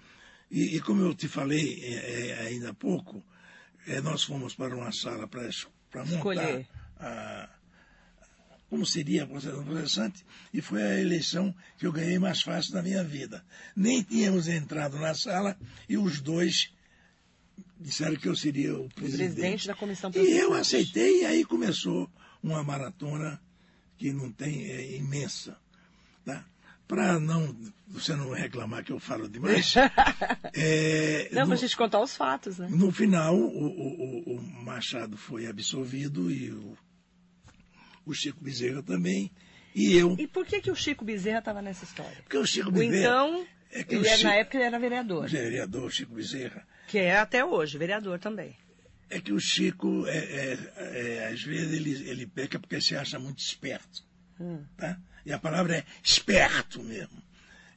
E, 0.50 0.76
e 0.76 0.80
como 0.80 1.02
eu 1.02 1.14
te 1.14 1.28
falei 1.28 1.80
é, 1.82 2.28
é, 2.30 2.46
ainda 2.48 2.70
há 2.70 2.74
pouco, 2.74 3.22
é, 3.86 4.00
nós 4.00 4.22
fomos 4.22 4.54
para 4.54 4.74
uma 4.76 4.92
sala 4.92 5.26
para 5.28 5.44
montar 6.04 6.16
Escolher. 6.16 6.66
a, 6.98 7.48
como 8.72 8.86
seria 8.86 9.24
a 9.24 9.26
processão 9.26 9.62
processante, 9.66 10.24
e 10.50 10.62
foi 10.62 10.82
a 10.82 10.98
eleição 10.98 11.54
que 11.76 11.86
eu 11.86 11.92
ganhei 11.92 12.18
mais 12.18 12.40
fácil 12.40 12.72
da 12.72 12.82
minha 12.82 13.04
vida. 13.04 13.44
Nem 13.76 14.02
tínhamos 14.02 14.48
entrado 14.48 14.98
na 14.98 15.12
sala 15.12 15.58
e 15.86 15.98
os 15.98 16.22
dois 16.22 16.72
disseram 17.78 18.16
que 18.16 18.26
eu 18.26 18.34
seria 18.34 18.74
o 18.74 18.88
presidente. 18.94 19.34
presidente 19.34 19.66
da 19.66 19.74
comissão 19.74 20.10
E 20.14 20.18
eu 20.38 20.48
processante. 20.48 20.60
aceitei, 20.90 21.20
e 21.20 21.26
aí 21.26 21.44
começou 21.44 22.10
uma 22.42 22.64
maratona 22.64 23.38
que 23.98 24.10
não 24.10 24.32
tem, 24.32 24.64
é 24.70 24.96
imensa. 24.96 25.54
Tá? 26.24 26.42
Para 26.88 27.20
não 27.20 27.54
você 27.88 28.16
não 28.16 28.30
reclamar 28.32 28.82
que 28.82 28.90
eu 28.92 28.98
falo 28.98 29.28
demais, 29.28 29.74
é, 30.54 31.28
Não, 31.30 31.44
no, 31.46 31.56
gente 31.56 31.76
contar 31.76 32.00
os 32.00 32.16
fatos, 32.16 32.56
né? 32.56 32.68
no 32.70 32.90
final 32.90 33.36
o, 33.36 33.46
o- 33.46 34.32
o- 34.32 34.36
o 34.38 34.42
Machado 34.64 35.18
foi 35.18 35.46
absolvido 35.46 36.30
e 36.30 36.50
o, 36.50 36.74
o 38.04 38.12
Chico 38.14 38.42
Bezerra 38.42 38.82
também. 38.82 39.30
E 39.74 39.94
eu, 39.96 40.16
E 40.18 40.26
por 40.26 40.44
que, 40.46 40.60
que 40.60 40.70
o 40.70 40.74
Chico 40.76 41.04
Bezerra 41.04 41.38
estava 41.38 41.62
nessa 41.62 41.84
história? 41.84 42.18
porque 42.22 42.36
o 42.36 42.44
Chico 42.46 42.70
Bezerra. 42.70 42.98
então, 42.98 43.46
é 43.70 43.82
que 43.84 43.94
ele 43.94 44.02
o 44.04 44.06
era- 44.06 44.16
Chico- 44.16 44.28
na 44.28 44.34
época 44.36 44.56
ele 44.58 44.64
era 44.64 44.78
vereador. 44.78 45.28
vereador 45.28 45.90
Chico 45.92 46.14
Bezerra, 46.14 46.66
Que 46.88 46.98
é 46.98 47.16
até 47.16 47.44
hoje, 47.44 47.78
vereador 47.78 48.18
também. 48.18 48.56
é 49.08 49.20
que 49.20 49.32
o 49.32 49.40
Chico, 49.40 50.06
é, 50.06 50.18
é, 50.18 50.58
é, 50.76 51.28
às 51.32 51.42
vezes, 51.42 51.72
ele, 51.72 52.08
ele 52.10 52.26
peca 52.26 52.58
porque 52.58 52.80
se 52.80 52.94
acha 52.96 53.18
muito 53.18 53.38
esperto. 53.38 54.04
Hum. 54.40 54.62
Tá? 54.76 54.98
E 55.24 55.32
a 55.32 55.38
palavra 55.38 55.76
é 55.78 55.84
esperto 56.02 56.82
mesmo. 56.82 57.22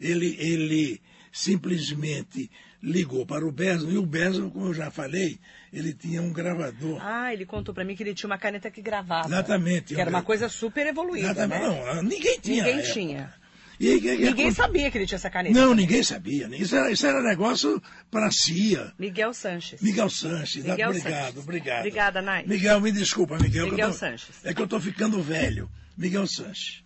Ele, 0.02 0.36
ele 0.39 1.02
simplesmente 1.32 2.50
ligou 2.82 3.26
para 3.26 3.45
o 3.45 3.52
Besno, 3.52 3.91
e 3.91 3.97
o 3.97 4.06
Besno, 4.06 4.52
como 4.52 4.67
eu 4.67 4.73
já 4.73 4.91
falei, 4.91 5.39
ele 5.78 5.94
tinha 5.94 6.22
um 6.22 6.32
gravador. 6.32 6.98
Ah, 7.02 7.34
ele 7.34 7.46
contou 7.46 7.74
pra 7.74 7.84
mim 7.84 7.96
que 7.96 8.04
ele 8.04 8.14
tinha 8.16 8.30
uma 8.30 8.38
caneta 8.38 8.72
que 8.72 8.82
gravava. 8.82 9.28
Exatamente. 9.28 9.94
Que 9.96 10.02
era 10.02 10.10
uma 10.10 10.22
coisa 10.24 10.48
super 10.50 10.88
evoluída, 10.88 11.32
Exatamente. 11.32 11.62
né? 11.62 11.94
Não, 11.96 12.04
ninguém 12.04 12.40
tinha. 12.40 12.64
Ninguém 12.64 12.92
tinha. 12.94 13.34
E, 13.78 13.90
e- 13.90 14.18
Ninguém 14.18 14.52
sabia 14.52 14.90
que 14.90 14.98
ele 14.98 15.06
tinha 15.06 15.18
essa 15.18 15.30
caneta. 15.30 15.54
Não, 15.60 15.74
ninguém 15.74 16.02
sabia. 16.02 16.48
Isso 16.56 16.74
era, 16.78 16.90
isso 16.90 17.06
era 17.06 17.22
negócio 17.22 17.82
para 18.10 18.28
a 18.28 18.32
CIA. 18.32 18.94
Miguel 18.98 19.34
Sanches. 19.34 19.82
Miguel 19.82 20.10
Sanches, 20.10 20.64
né? 20.64 20.72
Miguel 20.72 20.90
obrigado, 20.92 21.14
Sanches. 21.26 21.38
obrigado. 21.44 21.80
Obrigada, 21.80 22.22
Nai. 22.22 22.46
Miguel, 22.48 22.80
me 22.80 22.92
desculpa, 22.94 23.38
Miguel. 23.38 23.70
Miguel 23.70 23.90
tô- 23.92 23.98
Sanches. 23.98 24.46
É 24.46 24.54
que 24.54 24.62
eu 24.62 24.66
estou 24.66 24.80
ficando 24.80 25.22
velho. 25.22 25.70
Miguel 25.98 26.26
Sanches. 26.26 26.84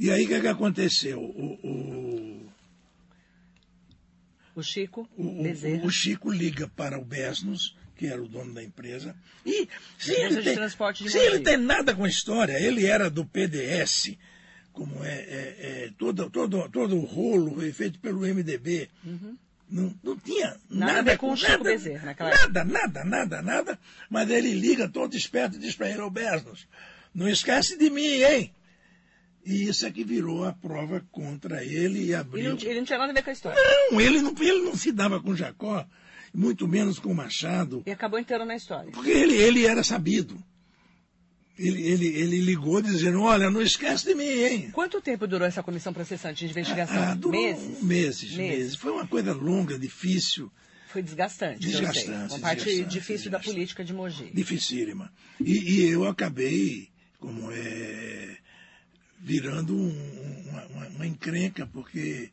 E 0.00 0.10
aí, 0.10 0.24
o 0.24 0.28
que, 0.28 0.40
que 0.40 0.48
aconteceu? 0.48 1.20
O, 1.20 1.58
o, 1.62 2.46
O 4.54 4.62
Chico 4.62 5.08
o, 5.16 5.86
o 5.86 5.90
Chico 5.90 6.30
liga 6.30 6.68
para 6.68 6.98
o 6.98 7.04
Besnos, 7.04 7.76
que 8.02 8.08
era 8.08 8.20
o 8.20 8.26
dono 8.26 8.52
da 8.52 8.60
empresa, 8.60 9.14
e 9.46 9.68
se, 9.96 10.10
ele 10.12 10.38
de 10.38 10.42
tem, 10.42 10.54
transporte 10.56 11.04
de 11.04 11.10
se 11.10 11.18
ele 11.18 11.38
tem 11.38 11.56
nada 11.56 11.94
com 11.94 12.04
a 12.04 12.08
história, 12.08 12.58
ele 12.60 12.84
era 12.84 13.08
do 13.08 13.24
PDS, 13.24 14.16
como 14.72 15.04
é, 15.04 15.14
é, 15.14 15.56
é, 15.60 15.90
todo, 15.96 16.28
todo, 16.28 16.68
todo 16.68 16.96
o 16.96 17.04
rolo 17.04 17.54
foi 17.54 17.72
feito 17.72 18.00
pelo 18.00 18.22
MDB. 18.22 18.90
Não, 19.70 19.94
não 20.02 20.18
tinha 20.18 20.48
Uhum. 20.68 20.78
Nada 20.80 20.92
nada, 20.94 21.16
com 21.16 21.30
o 21.30 21.36
Chico 21.36 21.52
nada, 21.52 21.62
Bezerra 21.64 22.06
naquela 22.06 22.30
Nada, 22.30 22.64
nada, 22.64 23.04
nada, 23.04 23.40
nada. 23.42 23.78
Mas 24.10 24.28
ele 24.30 24.52
liga 24.52 24.88
todo 24.88 25.16
esperto 25.16 25.56
e 25.56 25.60
diz 25.60 25.76
para 25.76 25.88
ele, 25.88 26.00
ô 26.00 26.10
Besnos, 26.10 26.66
não 27.14 27.28
esquece 27.28 27.78
de 27.78 27.88
mim, 27.88 28.22
hein? 28.24 28.52
E 29.46 29.68
isso 29.68 29.86
é 29.86 29.92
que 29.92 30.02
virou 30.02 30.44
a 30.44 30.52
prova 30.52 31.04
contra 31.12 31.64
ele 31.64 32.00
e 32.00 32.02
Ele 32.02 32.14
abriu. 32.14 32.50
não, 32.50 32.58
ele 32.60 32.80
não 32.80 32.84
tinha 32.84 32.98
nada 32.98 33.12
a 33.12 33.14
ver 33.14 33.22
com 33.22 33.30
a 33.30 33.32
história. 33.32 33.58
Não, 33.90 34.00
ele 34.00 34.20
não, 34.20 34.34
ele 34.40 34.62
não 34.62 34.76
se 34.76 34.90
dava 34.90 35.20
com 35.20 35.36
Jacó, 35.36 35.86
muito 36.34 36.66
menos 36.66 36.98
com 36.98 37.12
Machado, 37.14 37.82
E 37.86 37.90
acabou 37.90 38.18
entrando 38.18 38.44
na 38.46 38.56
história. 38.56 38.90
porque 38.92 39.10
ele, 39.10 39.34
ele 39.36 39.66
era 39.66 39.82
sabido. 39.84 40.36
Ele, 41.58 41.82
ele, 41.82 42.06
ele 42.06 42.40
ligou 42.40 42.80
dizendo, 42.80 43.20
olha, 43.22 43.50
não 43.50 43.60
esquece 43.60 44.06
de 44.06 44.14
mim, 44.14 44.24
hein? 44.24 44.70
Quanto 44.72 45.00
tempo 45.02 45.26
durou 45.26 45.46
essa 45.46 45.62
comissão 45.62 45.92
processante 45.92 46.44
de 46.46 46.50
investigação? 46.50 47.02
Ah, 47.02 47.14
durou 47.14 47.40
meses? 47.42 47.82
meses, 47.82 48.34
meses. 48.34 48.74
Foi 48.76 48.90
uma 48.90 49.06
coisa 49.06 49.34
longa, 49.34 49.78
difícil, 49.78 50.50
Foi 50.88 51.02
desgastante, 51.02 51.66
eu 51.66 51.70
sei. 51.72 51.80
Desgastante, 51.80 52.32
Uma 52.32 52.40
parte 52.40 52.64
desgastante, 52.64 52.88
difícil 52.94 53.30
da 53.30 53.36
desgastante. 53.38 53.54
política 53.54 53.84
de 53.84 53.92
Mogi. 53.92 54.30
dificílima. 54.32 55.12
E, 55.38 55.52
e 55.74 55.82
eu 55.90 56.06
acabei, 56.08 56.88
como 57.18 57.50
é, 57.52 58.36
virando 59.20 59.76
um- 59.76 60.44
uma, 60.48 60.66
uma- 60.96 61.06
encrenca, 61.06 61.66
porque 61.66 62.30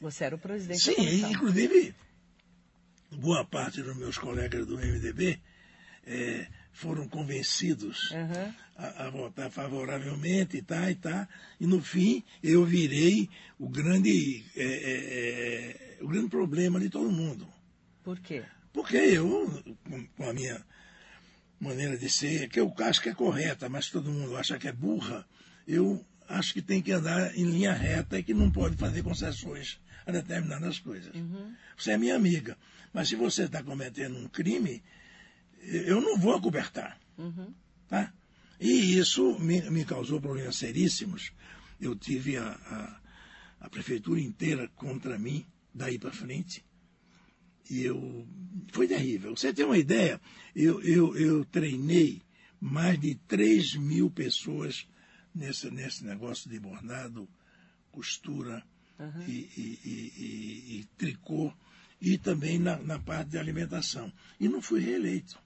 Você 0.00 0.24
era 0.24 0.34
o 0.34 0.38
presidente 0.38 0.86
da 0.86 0.94
Sim, 0.94 1.30
inclusive, 1.30 1.94
boa 3.14 3.44
parte 3.44 3.82
dos 3.82 3.96
meus 3.96 4.18
colegas 4.18 4.66
do 4.66 4.78
MDB 4.78 5.40
eh, 6.06 6.46
foram 6.72 7.08
convencidos 7.08 8.10
Uhum. 8.12 8.52
a, 8.76 9.06
a 9.06 9.10
votar 9.10 9.50
favoravelmente 9.50 10.56
e 10.58 10.62
tá, 10.62 10.90
e 10.90 10.94
tá. 10.96 11.28
E 11.60 11.66
no 11.66 11.80
fim 11.82 12.22
eu 12.42 12.64
virei 12.64 13.28
o 13.58 13.68
grande, 13.68 14.44
eh, 14.56 14.62
eh, 14.62 15.96
eh, 16.00 16.04
o 16.04 16.08
grande 16.08 16.28
problema 16.28 16.78
de 16.80 16.88
todo 16.90 17.10
mundo. 17.10 17.46
Por 18.02 18.18
quê? 18.20 18.44
Porque 18.72 18.96
eu, 18.96 19.48
com- 19.88 20.06
com 20.16 20.28
a 20.28 20.32
minha 20.34 20.64
maneira 21.60 21.96
de 21.96 22.08
ser, 22.10 22.48
que 22.48 22.60
eu 22.60 22.72
acho 22.80 23.00
que 23.00 23.08
é 23.08 23.14
correta, 23.14 23.68
mas 23.68 23.88
todo 23.88 24.10
mundo 24.10 24.36
acha 24.36 24.58
que 24.58 24.68
é 24.68 24.72
burra, 24.72 25.24
eu 25.66 26.04
acho 26.28 26.54
que 26.54 26.62
tem 26.62 26.82
que 26.82 26.92
andar 26.92 27.36
em 27.36 27.44
linha 27.44 27.72
reta 27.72 28.18
e 28.18 28.22
que 28.22 28.34
não 28.34 28.50
pode 28.50 28.76
fazer 28.76 29.02
concessões 29.02 29.80
a 30.06 30.12
determinadas 30.12 30.78
coisas. 30.78 31.14
Você 31.76 31.92
é 31.92 31.98
minha 31.98 32.16
amiga, 32.16 32.56
mas 32.92 33.08
se 33.08 33.16
você 33.16 33.44
está 33.44 33.62
cometendo 33.62 34.16
um 34.16 34.28
crime, 34.28 34.82
eu 35.62 36.00
não 36.00 36.18
vou 36.18 36.34
acobertar. 36.34 36.98
Tá? 37.88 38.12
E 38.60 38.98
isso 38.98 39.38
me, 39.38 39.62
me 39.70 39.84
causou 39.84 40.20
problemas 40.20 40.56
seríssimos. 40.56 41.32
Eu 41.80 41.94
tive 41.94 42.36
a, 42.36 42.46
a, 42.46 43.00
a 43.60 43.70
prefeitura 43.70 44.20
inteira 44.20 44.68
contra 44.76 45.18
mim, 45.18 45.44
daí 45.72 45.98
para 45.98 46.12
frente. 46.12 46.64
E 47.70 47.82
eu. 47.82 48.26
Foi 48.72 48.86
terrível. 48.86 49.36
Você 49.36 49.52
tem 49.52 49.64
uma 49.64 49.78
ideia? 49.78 50.20
Eu, 50.54 50.80
eu, 50.82 51.16
eu 51.16 51.44
treinei 51.46 52.22
mais 52.60 52.98
de 53.00 53.14
3 53.26 53.76
mil 53.76 54.10
pessoas 54.10 54.86
nesse, 55.34 55.70
nesse 55.70 56.04
negócio 56.04 56.48
de 56.48 56.58
bordado, 56.58 57.28
costura 57.90 58.62
e, 59.26 59.32
e- 59.32 59.78
e- 59.84 60.12
e- 60.16 60.80
e 60.80 60.84
tricô, 60.96 61.52
e 62.00 62.16
também 62.18 62.58
na, 62.58 62.76
na 62.76 62.98
parte 62.98 63.30
de 63.30 63.38
alimentação. 63.38 64.12
E 64.38 64.48
não 64.48 64.60
fui 64.62 64.80
reeleito. 64.80 65.38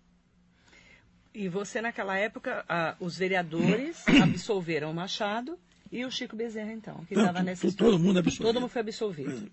E 1.35 1.49
você, 1.49 1.81
naquela 1.81 2.17
época, 2.19 2.65
ah, 2.69 2.97
os 3.01 3.17
vereadores 3.17 4.03
absolveram 4.23 4.91
o 4.91 4.95
Machado 4.95 5.59
E 5.91 6.05
o 6.05 6.11
Chico 6.11 6.37
Bezerra, 6.37 6.73
então, 6.73 7.05
que 7.07 7.15
estava 7.15 7.43
nessa 7.43 7.71
todo 7.73 7.99
mundo 7.99 8.19
absolvido. 8.19 8.43
Todo 8.47 8.61
mundo 8.61 8.71
foi 8.71 8.81
absolvido. 8.83 9.51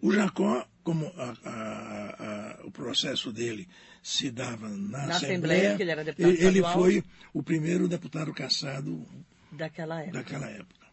O 0.00 0.12
Jacó, 0.12 0.66
como 0.82 1.06
a- 1.16 1.36
a- 1.44 2.58
a- 2.62 2.66
o 2.66 2.70
processo 2.70 3.32
dele 3.32 3.68
se 4.02 4.30
dava 4.30 4.68
na, 4.68 4.76
Na 5.06 5.14
Assembleia, 5.16 5.16
Assembleia, 5.16 5.76
que 5.76 5.82
ele 5.82 5.90
era 5.90 6.04
deputado 6.04 6.32
ele, 6.32 6.62
foi 6.62 7.04
o 7.32 7.42
primeiro 7.42 7.86
deputado 7.88 8.32
caçado 8.32 9.04
Daquela 9.50 10.00
época. 10.00 10.18
daquela 10.18 10.46
época. 10.48 10.86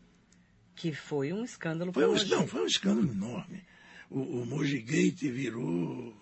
Que 0.76 0.94
foi 0.94 1.32
um 1.32 1.44
escândalo 1.44 1.94
Foi 1.94 2.06
um, 2.06 2.12
Mogi. 2.12 2.30
não, 2.30 2.48
foi 2.48 2.64
um 2.64 2.68
escândalo 2.68 3.10
enorme. 3.10 3.64
O, 4.10 4.20
o 4.20 4.46
Mogi 4.46 4.80
Gate 4.80 5.22
virou. 5.22 6.16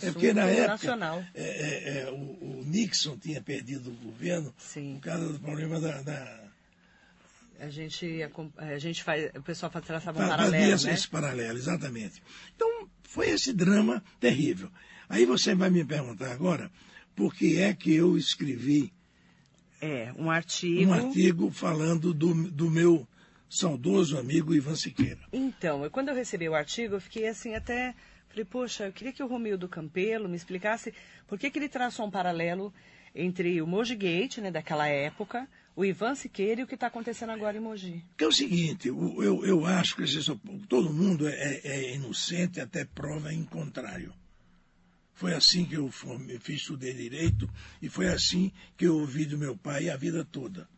É 0.00 0.10
porque 0.10 0.32
na 0.32 0.46
época 0.46 0.98
é, 1.34 1.42
é, 1.42 1.98
é, 2.00 2.10
o, 2.10 2.14
o 2.16 2.64
Nixon 2.66 3.16
tinha 3.18 3.40
perdido 3.40 3.90
o 3.90 3.94
governo 3.94 4.52
Sim. 4.58 4.94
por 4.94 5.02
causa 5.02 5.32
do 5.32 5.38
problema 5.38 5.80
da. 5.80 6.02
da 6.02 6.50
A 7.60 7.68
gente, 7.68 8.20
a 8.56 8.78
gente 8.78 9.04
faz, 9.04 9.30
o 9.36 9.42
pessoal 9.42 9.70
traçava 9.70 10.24
um 10.24 10.28
paralelo, 10.28 10.74
esse, 10.74 10.86
né? 10.86 10.92
esse 10.92 11.08
paralelo, 11.08 11.56
exatamente. 11.56 12.20
Então, 12.54 12.88
foi 13.04 13.30
esse 13.30 13.52
drama 13.52 14.02
terrível. 14.18 14.70
Aí 15.08 15.24
você 15.24 15.54
vai 15.54 15.70
me 15.70 15.84
perguntar 15.84 16.32
agora 16.32 16.70
por 17.14 17.32
que 17.34 17.58
é 17.58 17.72
que 17.72 17.94
eu 17.94 18.16
escrevi 18.16 18.92
É, 19.80 20.12
um 20.16 20.30
artigo. 20.30 20.90
um 20.90 20.94
artigo 20.94 21.50
falando 21.50 22.12
do, 22.14 22.32
do 22.50 22.70
meu 22.70 23.06
saudoso 23.48 24.18
amigo 24.18 24.54
Ivan 24.54 24.74
Siqueira. 24.74 25.20
Então, 25.32 25.88
quando 25.90 26.08
eu 26.08 26.14
recebi 26.14 26.48
o 26.48 26.54
artigo, 26.54 26.94
eu 26.96 27.00
fiquei 27.00 27.28
assim 27.28 27.54
até. 27.54 27.94
Falei, 28.28 28.44
poxa, 28.44 28.84
eu 28.86 28.92
queria 28.92 29.12
que 29.12 29.22
o 29.22 29.26
Romildo 29.26 29.68
Campelo 29.68 30.28
me 30.28 30.36
explicasse 30.36 30.92
por 31.26 31.38
que, 31.38 31.50
que 31.50 31.58
ele 31.58 31.68
traçou 31.68 32.06
um 32.06 32.10
paralelo 32.10 32.72
entre 33.14 33.62
o 33.62 33.66
Mogi 33.66 33.94
Gate, 33.96 34.38
né, 34.38 34.50
daquela 34.50 34.86
época, 34.88 35.48
o 35.74 35.84
Ivan 35.84 36.14
Siqueira 36.14 36.60
e 36.60 36.64
o 36.64 36.66
que 36.66 36.74
está 36.74 36.88
acontecendo 36.88 37.30
agora 37.30 37.56
em 37.56 37.60
Mogi. 37.60 38.04
Que 38.18 38.24
é 38.24 38.26
o 38.26 38.32
seguinte, 38.32 38.88
eu, 38.88 39.42
eu 39.44 39.64
acho 39.64 39.96
que 39.96 40.02
isso- 40.04 40.38
todo 40.68 40.92
mundo 40.92 41.26
é, 41.26 41.60
é 41.64 41.94
inocente 41.94 42.60
até 42.60 42.84
prova 42.84 43.32
em 43.32 43.42
contrário. 43.44 44.12
Foi 45.16 45.32
assim 45.34 45.64
que 45.64 45.74
eu 45.74 45.90
formei- 45.90 46.38
fiz 46.38 46.60
estudei 46.60 46.92
direito 46.92 47.48
e 47.82 47.88
foi 47.88 48.06
assim 48.08 48.52
que 48.76 48.86
eu 48.86 48.96
ouvi 48.98 49.24
do 49.24 49.36
meu 49.38 49.56
pai 49.56 49.88
a 49.88 49.96
vida 49.96 50.24
toda. 50.30 50.68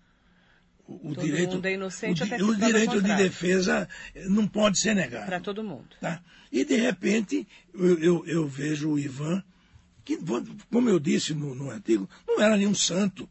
O, 0.87 1.11
o 1.11 1.17
direito, 1.17 1.61
é 1.67 1.75
inocente 1.75 2.23
o, 2.23 2.47
o 2.49 2.57
direito 2.57 3.03
de 3.03 3.15
defesa 3.17 3.87
eh, 4.15 4.27
não 4.29 4.49
pode 4.49 4.81
ser 4.81 4.95
negado. 4.95 5.27
Para 5.27 5.41
todo 5.41 5.63
mundo. 5.63 5.89
Tá? 6.01 6.23
E, 6.51 6.65
de 6.65 6.77
repente, 6.77 7.47
eu, 7.75 7.99
eu- 7.99 8.27
eu 8.27 8.49
vejo 8.49 8.91
o 8.93 8.99
Ivan, 8.99 9.43
que, 10.05 10.17
como 10.71 10.89
eu 10.89 10.99
disse 10.99 11.35
no, 11.35 11.55
no 11.55 11.71
artigo, 11.71 12.09
não 12.27 12.41
era 12.41 12.57
nenhum 12.57 12.75
santo. 12.75 13.29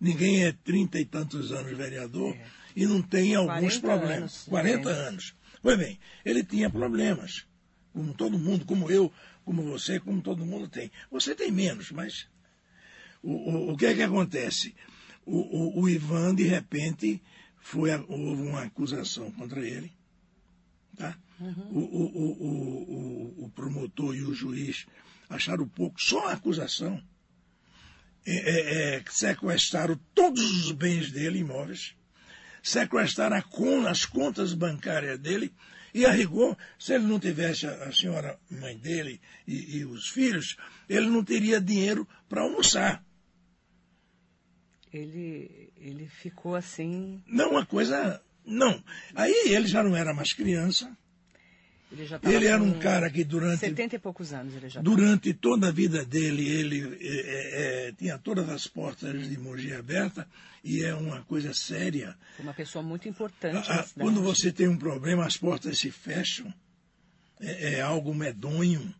Ninguém 0.00 0.44
é 0.44 0.52
trinta 0.52 0.98
e 0.98 1.04
tantos 1.04 1.52
anos 1.52 1.76
vereador 1.76 2.34
e 2.74 2.86
não 2.86 3.02
tem 3.02 3.34
alguns 3.34 3.76
40 3.78 3.80
problemas. 3.80 4.18
anos, 4.18 4.42
40 4.48 4.90
é. 4.90 4.92
anos. 5.08 5.34
Pois 5.62 5.78
bem, 5.78 6.00
ele 6.24 6.42
tinha 6.42 6.70
problemas, 6.70 7.44
como 7.98 8.14
todo 8.14 8.38
mundo, 8.38 8.64
como 8.64 8.88
eu, 8.88 9.12
como 9.44 9.60
você, 9.64 9.98
como 9.98 10.22
todo 10.22 10.46
mundo 10.46 10.68
tem. 10.68 10.88
Você 11.10 11.34
tem 11.34 11.50
menos, 11.50 11.90
mas 11.90 12.28
o, 13.20 13.32
o, 13.32 13.72
o 13.72 13.76
que 13.76 13.86
é 13.86 13.94
que 13.94 14.02
acontece? 14.02 14.72
O, 15.26 15.80
o, 15.80 15.88
Ivan, 15.88 16.32
de 16.32 16.44
repente, 16.44 17.20
foi 17.58 17.90
houve 17.92 18.42
uma 18.42 18.62
acusação 18.62 19.32
contra 19.32 19.66
ele. 19.66 19.92
Tá? 20.96 21.18
O, 21.72 21.80
o, 21.80 23.44
o, 23.46 23.50
promotor 23.50 24.14
e 24.14 24.22
o 24.22 24.32
juiz 24.32 24.86
acharam 25.28 25.66
pouco, 25.66 26.00
só 26.00 26.28
a 26.28 26.34
acusação. 26.34 27.02
É, 28.24 28.36
é, 28.36 28.94
é, 28.94 29.04
sequestraram 29.10 29.98
todos 30.14 30.66
os 30.66 30.70
bens 30.70 31.10
dele, 31.10 31.40
imóveis, 31.40 31.96
sequestraram 32.62 33.36
a 33.36 33.42
con- 33.42 33.88
as 33.88 34.04
contas 34.04 34.54
bancárias 34.54 35.18
dele, 35.18 35.52
e 35.98 36.06
a 36.06 36.12
rigor, 36.12 36.56
se 36.78 36.94
ele 36.94 37.06
não 37.06 37.18
tivesse 37.18 37.66
a, 37.66 37.92
senhora 37.92 38.38
mãe 38.48 38.78
dele 38.78 39.20
e, 39.46 39.78
e 39.78 39.84
os 39.84 40.08
filhos, 40.08 40.56
ele 40.88 41.08
não 41.08 41.24
teria 41.24 41.60
dinheiro 41.60 42.06
para 42.28 42.42
almoçar. 42.42 43.04
Ele, 44.92 45.72
ele 45.76 46.06
ficou 46.06 46.54
assim. 46.54 47.20
Não, 47.26 47.50
uma 47.50 47.66
coisa. 47.66 48.22
Não. 48.44 48.82
Aí 49.14 49.48
ele 49.48 49.66
já 49.66 49.82
não 49.82 49.96
era 49.96 50.14
mais 50.14 50.32
criança. 50.32 50.96
Ele 51.90 52.06
Ele 52.22 52.46
era 52.46 52.62
um 52.62 52.78
cara 52.78 53.08
que 53.10 53.24
durante, 53.24 53.60
70 53.60 53.96
e 53.96 53.98
poucos 53.98 54.32
anos 54.34 54.54
ele 54.54 54.68
já 54.68 54.80
durante 54.82 55.32
toda 55.32 55.68
a 55.68 55.70
vida 55.72 56.04
dele, 56.04 56.46
ele 56.46 56.98
é, 57.00 57.06
é, 57.06 57.88
é, 57.88 57.92
tinha 57.92 58.18
todas 58.18 58.48
as 58.50 58.66
portas 58.66 59.26
de 59.28 59.38
Mogi 59.38 59.72
abertas 59.72 60.26
e 60.62 60.84
é 60.84 60.94
uma 60.94 61.22
coisa 61.22 61.54
séria. 61.54 62.14
Uma 62.38 62.52
pessoa 62.52 62.82
muito 62.82 63.08
importante 63.08 63.64
cidade. 63.64 63.94
Quando 63.96 64.20
você 64.20 64.52
tem 64.52 64.68
um 64.68 64.76
problema, 64.76 65.24
as 65.24 65.36
portas 65.38 65.78
se 65.78 65.90
fecham. 65.90 66.52
É, 67.40 67.74
é 67.74 67.80
algo 67.80 68.14
medonho, 68.14 68.94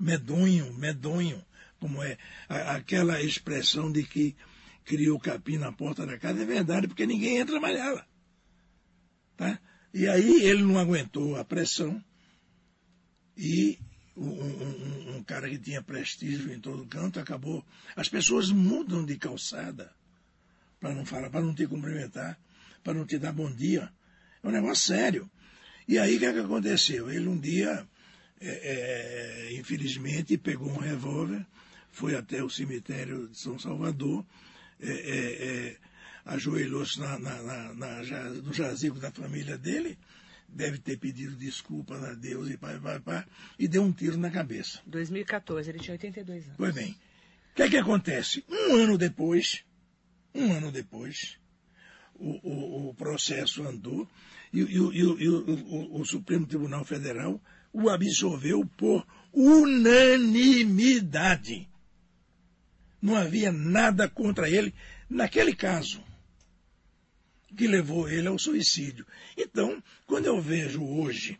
medonho, 0.00 0.72
medonho. 0.74 1.44
Como 1.78 2.02
é 2.02 2.16
a- 2.48 2.76
aquela 2.76 3.20
expressão 3.20 3.90
de 3.92 4.04
que 4.04 4.34
criou 4.84 5.18
capim 5.18 5.58
na 5.58 5.70
porta 5.72 6.06
da 6.06 6.16
casa, 6.18 6.42
é 6.42 6.46
verdade, 6.46 6.88
porque 6.88 7.04
ninguém 7.06 7.36
entra 7.38 7.60
mais 7.60 7.76
nela. 7.76 8.06
Tá? 9.36 9.58
E 9.92 10.06
aí 10.08 10.44
ele 10.44 10.62
não 10.62 10.78
aguentou 10.78 11.36
a 11.36 11.44
pressão 11.44 12.02
e 13.36 13.78
um, 14.16 14.28
um- 14.28 15.16
um 15.16 15.22
cara 15.24 15.48
que 15.48 15.58
tinha 15.58 15.82
prestígio 15.82 16.52
em 16.52 16.60
todo 16.60 16.86
canto 16.86 17.18
acabou. 17.18 17.64
As 17.96 18.08
pessoas 18.08 18.50
mudam 18.50 19.04
de 19.04 19.16
calçada 19.16 19.92
para 20.80 20.94
não 20.94 21.04
falar, 21.06 21.30
para 21.30 21.40
não 21.40 21.54
te 21.54 21.66
cumprimentar, 21.66 22.38
para 22.82 22.94
não 22.94 23.06
te 23.06 23.18
dar 23.18 23.32
bom 23.32 23.50
dia. 23.50 23.90
É 24.42 24.48
um 24.48 24.50
negócio 24.50 24.94
sério. 24.94 25.30
E 25.86 25.98
aí 25.98 26.16
o 26.16 26.18
que, 26.18 26.26
é 26.26 26.32
que 26.32 26.38
aconteceu? 26.40 27.10
Ele 27.10 27.28
um 27.28 27.38
dia, 27.38 27.86
é, 28.40 29.48
é, 29.50 29.54
infelizmente, 29.58 30.36
pegou 30.36 30.68
um 30.68 30.78
revólver, 30.78 31.46
foi 31.90 32.14
até 32.14 32.42
o 32.42 32.50
cemitério 32.50 33.28
de 33.28 33.38
São 33.38 33.58
Salvador, 33.58 34.24
é, 34.80 34.90
é, 34.90 35.46
é, 35.70 35.76
ajoelhou-se 36.24 36.98
na, 37.00 37.18
na, 37.18 37.42
na, 37.42 37.74
na 37.74 38.02
no 38.42 38.52
jazigo 38.52 38.98
da 38.98 39.10
família 39.10 39.56
dele, 39.58 39.98
deve 40.52 40.78
ter 40.78 40.98
pedido 40.98 41.34
desculpas 41.36 42.02
a 42.04 42.12
Deus 42.14 42.48
e 42.50 42.56
pai, 42.56 42.78
pai, 42.78 43.00
pai, 43.00 43.24
e 43.58 43.66
deu 43.66 43.82
um 43.82 43.90
tiro 43.92 44.16
na 44.16 44.30
cabeça. 44.30 44.80
2014, 44.86 45.70
ele 45.70 45.78
tinha 45.78 45.94
82 45.94 46.44
anos. 46.44 46.56
Pois 46.56 46.74
bem, 46.74 46.90
o 46.92 47.54
que 47.56 47.62
é 47.62 47.68
que 47.70 47.76
acontece? 47.76 48.44
Um 48.48 48.74
ano 48.76 48.98
depois, 48.98 49.64
um 50.34 50.52
ano 50.52 50.70
depois, 50.70 51.36
o, 52.14 52.30
o- 52.48 52.88
o 52.90 52.94
processo 52.94 53.62
andou 53.66 54.08
e, 54.52 54.62
o- 54.62 54.92
e 54.92 54.98
e 54.98 55.28
o- 55.28 56.00
o 56.00 56.04
Supremo 56.04 56.46
Tribunal 56.46 56.84
Federal 56.84 57.40
o 57.72 57.88
absolveu 57.88 58.66
por 58.76 59.06
unanimidade. 60.32 61.66
Não 63.00 63.16
havia 63.16 63.50
nada 63.50 64.08
contra 64.08 64.48
ele 64.50 64.74
naquele 65.08 65.54
caso 65.54 66.02
que 67.56 67.66
levou 67.66 68.08
ele 68.08 68.28
ao 68.28 68.38
suicídio. 68.38 69.06
Então, 69.36 69.82
quando 70.06 70.26
eu 70.26 70.40
vejo 70.40 70.84
hoje 70.84 71.38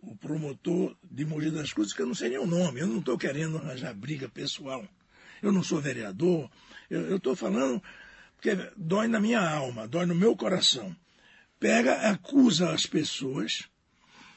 o 0.00 0.16
promotor 0.16 0.96
de 1.02 1.24
Mogi 1.24 1.50
das 1.50 1.72
Cruzes, 1.72 1.92
que 1.92 2.02
eu 2.02 2.06
não 2.06 2.14
sei 2.14 2.30
nem 2.30 2.38
o 2.38 2.46
nome, 2.46 2.80
eu 2.80 2.86
não 2.86 2.98
estou 2.98 3.18
querendo 3.18 3.58
arranjar 3.58 3.94
briga 3.94 4.28
pessoal. 4.28 4.86
Eu 5.42 5.52
não 5.52 5.62
sou 5.62 5.80
vereador, 5.80 6.50
eu 6.90 7.16
estou 7.16 7.36
falando 7.36 7.82
porque 8.38 8.56
dói 8.76 9.08
na 9.08 9.18
minha 9.18 9.40
alma, 9.40 9.88
dói 9.88 10.06
no 10.06 10.14
meu 10.14 10.36
coração. 10.36 10.94
Pega, 11.58 12.08
acusa 12.08 12.70
as 12.70 12.86
pessoas 12.86 13.68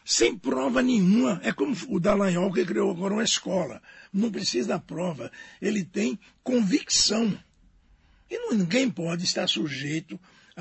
sem 0.04 0.36
prova 0.36 0.82
nenhuma. 0.82 1.40
É 1.44 1.54
como 1.54 1.76
o 1.88 2.00
Dallagnol 2.00 2.52
que 2.52 2.66
criou 2.66 2.90
agora 2.90 3.14
uma 3.14 3.24
escola. 3.24 3.80
Não 4.12 4.32
precisa 4.32 4.70
da 4.70 4.80
prova. 4.80 5.32
Ele 5.62 5.86
tem 5.86 6.20
convicção. 6.42 7.38
E 8.28 8.56
ninguém 8.56 8.90
pode 8.90 9.24
estar 9.24 9.48
sujeito 9.48 10.20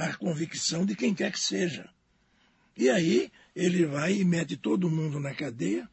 à 0.09 0.15
convicção 0.15 0.85
de 0.85 0.95
quem 0.95 1.15
quer 1.15 1.31
que 1.33 1.41
seja. 1.41 1.89
E 2.77 2.89
aí 2.89 3.31
ele 3.55 3.85
vai 3.87 4.15
e 4.15 4.25
mete 4.25 4.57
todo 4.57 4.91
mundo 4.91 5.21
na 5.21 5.35
cadeia. 5.35 5.89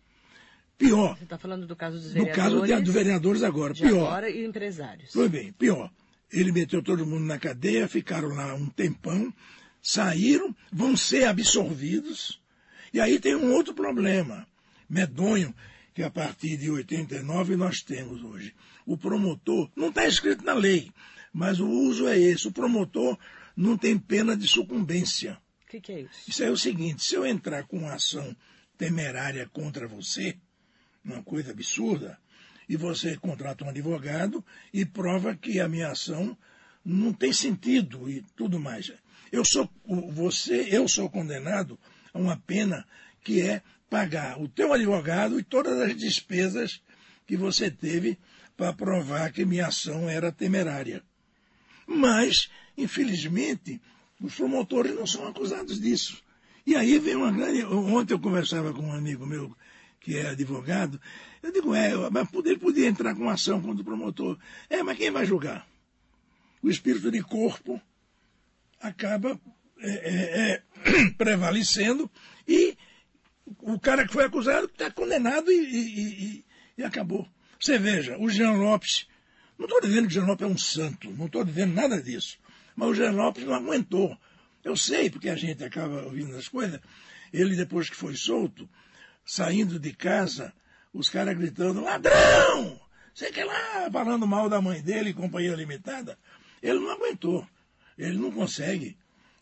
Pior, 0.78 1.18
Você 1.18 1.24
está 1.24 1.38
falando 1.38 1.66
do 1.66 1.76
caso 1.76 1.98
dos 1.98 2.14
no 2.14 2.24
vereadores. 2.26 2.36
caso 2.62 2.66
de, 2.66 2.82
dos 2.84 2.94
vereadores 2.94 3.44
agora, 3.44 3.74
pior. 3.74 4.08
agora 4.08 4.30
e 4.30 4.46
empresários. 4.46 5.10
Pois 5.12 5.30
bem, 5.30 5.52
pior. 5.54 5.92
Ele 6.32 6.52
meteu 6.52 6.84
todo 6.84 7.06
mundo 7.06 7.26
na 7.26 7.40
cadeia, 7.40 7.88
ficaram 7.88 8.30
lá 8.30 8.54
um 8.54 8.68
tempão, 8.68 9.34
saíram, 9.82 10.56
vão 10.72 10.96
ser 10.96 11.24
absorvidos. 11.24 12.40
E 12.94 13.00
aí 13.00 13.20
tem 13.20 13.36
um 13.36 13.54
outro 13.54 13.74
problema, 13.74 14.46
medonho, 14.90 15.54
que 15.96 16.04
a 16.04 16.12
partir 16.12 16.58
de 16.58 16.70
89 16.70 17.56
nós 17.56 17.82
temos 17.82 18.24
hoje. 18.24 18.54
O 18.86 18.96
promotor, 18.98 19.70
não 19.76 19.90
está 19.90 20.06
escrito 20.08 20.46
na 20.46 20.54
lei, 20.54 20.92
mas 21.34 21.60
o 21.60 21.68
uso 21.68 22.08
é 22.08 22.20
esse. 22.20 22.48
O 22.48 22.52
promotor 22.52 23.18
não 23.58 23.76
tem 23.76 23.98
pena 23.98 24.38
de 24.38 24.48
sucumbência. 24.48 25.42
O 25.64 25.70
que, 25.70 25.82
que 25.82 25.92
é 25.92 26.02
isso? 26.02 26.30
Isso 26.30 26.44
é 26.44 26.52
o 26.52 26.56
seguinte, 26.56 27.04
se 27.04 27.16
eu 27.16 27.26
entrar 27.26 27.64
com 27.64 27.80
uma 27.80 27.96
ação 27.96 28.36
temerária 28.78 29.50
contra 29.52 29.88
você, 29.88 30.38
uma 31.04 31.24
coisa 31.24 31.52
absurda, 31.52 32.20
e 32.70 32.78
você 32.78 33.18
contrata 33.18 33.66
um 33.66 33.70
advogado 33.70 34.46
e 34.72 34.86
prova 34.86 35.36
que 35.36 35.60
a 35.60 35.68
minha 35.68 35.90
ação 35.90 36.38
não 36.86 37.12
tem 37.12 37.34
sentido 37.34 38.08
e 38.10 38.22
tudo 38.36 38.60
mais. 38.60 38.94
Eu 39.32 39.44
sou 39.44 39.70
você, 40.12 40.68
eu 40.72 40.88
sou 40.88 41.10
condenado 41.10 41.80
a 42.14 42.20
uma 42.20 42.38
pena 42.38 42.86
que 43.24 43.42
é 43.42 43.64
pagar 43.90 44.40
o 44.40 44.48
teu 44.48 44.72
advogado 44.72 45.40
e 45.40 45.44
todas 45.44 45.80
as 45.80 45.96
despesas 45.98 46.82
que 47.26 47.36
você 47.36 47.72
teve 47.72 48.20
para 48.56 48.74
provar 48.74 49.32
que 49.32 49.46
minha 49.46 49.68
ação 49.68 50.08
era 50.08 50.32
temerária. 50.32 51.04
Mas, 51.88 52.50
infelizmente, 52.78 53.82
os 54.22 54.36
promotores 54.36 54.94
não 54.94 55.08
são 55.08 55.28
acusados 55.28 55.80
disso. 55.80 56.22
E 56.66 56.76
aí 56.76 57.00
vem 57.00 57.16
uma 57.16 57.32
grande. 57.32 57.64
Ontem 57.64 58.14
eu 58.14 58.20
conversava 58.20 58.74
com 58.74 58.82
um 58.82 58.94
amigo 58.94 59.26
meu 59.26 59.56
que 60.02 60.18
é 60.18 60.30
advogado. 60.30 61.00
Eu 61.42 61.52
digo, 61.52 61.74
é, 61.74 61.92
mas 62.10 62.28
ele 62.34 62.58
podia 62.58 62.88
entrar 62.88 63.16
com 63.16 63.30
ação 63.30 63.62
contra 63.62 63.82
o 63.82 63.86
promotor. 63.86 64.38
É, 64.70 64.84
mas 64.84 64.98
quem 64.98 65.10
vai 65.10 65.26
julgar? 65.26 65.68
O 66.62 66.70
espírito 66.70 67.10
de 67.10 67.22
corpo 67.22 67.82
acaba 68.80 69.40
é, 69.80 69.90
é, 69.90 70.52
é, 70.52 71.10
prevalecendo 71.18 72.10
e 72.48 72.78
o 73.60 73.80
cara 73.80 74.06
que 74.06 74.14
foi 74.14 74.26
acusado 74.26 74.66
está 74.66 74.92
condenado 74.92 75.52
e, 75.52 75.56
e, 75.56 76.08
e, 76.08 76.46
e, 76.80 76.84
acabou. 76.84 77.28
Você 77.60 77.78
veja, 77.78 78.18
o 78.18 78.30
Jean 78.30 78.54
Lopes, 78.54 79.08
não 79.58 79.66
estou 79.66 79.82
dizendo 79.82 80.08
que 80.08 80.20
o 80.20 80.26
Jean 80.26 80.38
é 80.40 80.46
um 80.46 80.58
santo, 80.58 81.10
não 81.12 81.26
estou 81.26 81.44
dizendo 81.44 81.74
nada 81.74 82.02
disso, 82.02 82.38
mas 82.76 82.90
o 82.90 82.94
Jean 82.94 83.12
não 83.12 83.56
aguentou. 83.56 84.18
Eu 84.64 84.76
sei, 84.76 85.10
porque 85.10 85.30
a 85.30 85.36
gente 85.36 85.64
acaba 85.64 86.04
ouvindo 86.04 86.36
as 86.36 86.48
coisas. 86.48 86.80
Ele, 87.32 87.56
depois 87.56 87.90
que 87.90 87.96
foi 87.96 88.16
solto, 88.16 88.70
saindo 89.26 89.80
de 89.80 89.94
casa, 89.94 90.54
os 90.94 91.10
caras 91.10 91.38
gritando, 91.38 91.82
ladrão! 91.82 92.80
Sei 93.14 93.32
que 93.32 93.44
lá, 93.44 93.90
falando 93.92 94.28
mal 94.28 94.48
da 94.48 94.62
mãe 94.62 94.82
dele, 94.82 95.14
companhia 95.14 95.56
limitada. 95.56 96.18
Ele 96.62 96.80
não 96.80 96.92
aguentou. 96.92 97.48
Ele 97.98 98.18
não 98.18 98.32
consegue 98.32 98.96